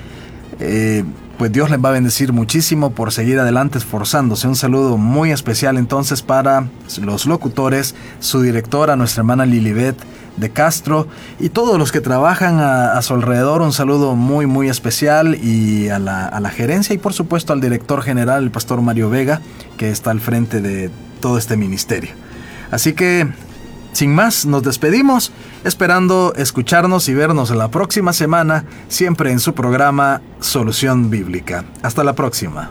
Eh, 0.59 1.05
pues 1.39 1.53
Dios 1.53 1.69
les 1.69 1.85
va 1.85 1.91
a 1.91 1.93
bendecir 1.93 2.33
muchísimo 2.33 2.93
por 2.93 3.13
seguir 3.13 3.39
adelante 3.39 3.77
esforzándose. 3.77 4.49
Un 4.49 4.57
saludo 4.57 4.97
muy 4.97 5.33
especial 5.33 5.77
entonces 5.77 6.23
para 6.23 6.71
los 7.03 7.27
locutores, 7.27 7.95
su 8.21 8.41
directora, 8.41 8.97
nuestra 8.97 9.21
hermana 9.21 9.45
Lilibet 9.45 9.97
de 10.37 10.51
Castro 10.51 11.07
y 11.39 11.49
todos 11.49 11.79
los 11.79 11.93
que 11.93 12.01
trabajan 12.01 12.59
a, 12.61 13.01
su 13.03 13.15
alrededor. 13.15 13.63
Un 13.63 13.73
saludo 13.73 14.15
muy 14.15 14.47
muy 14.47 14.69
especial 14.69 15.35
y 15.35 15.89
a 15.89 15.99
la, 15.99 16.27
a 16.27 16.41
la 16.41 16.51
gerencia 16.51 16.95
y 16.95 16.99
por 16.99 17.13
supuesto 17.13 17.53
al 17.53 17.61
director 17.61 18.03
general, 18.03 18.43
el 18.43 18.51
pastor 18.51 18.81
Mario 18.83 19.11
Vega, 19.11 19.41
que 19.77 19.91
está 19.91 20.11
al 20.11 20.21
frente 20.21 20.61
de 20.61 20.91
todo 21.21 21.39
este 21.39 21.57
ministerio. 21.57 22.11
Así 22.71 22.93
que 22.93 23.29
sin 23.97 24.15
más, 24.15 24.45
nos 24.45 24.63
despedimos, 24.63 25.33
esperando 25.65 26.35
escucharnos 26.37 27.09
y 27.09 27.15
vernos 27.15 27.49
la 27.49 27.71
próxima 27.71 28.13
semana, 28.13 28.67
siempre 28.89 29.33
en 29.33 29.41
su 29.41 29.55
programa 29.55 30.21
Solución 30.39 31.09
Bíblica. 31.09 31.65
Hasta 31.81 32.05
la 32.05 32.13
próxima. 32.13 32.71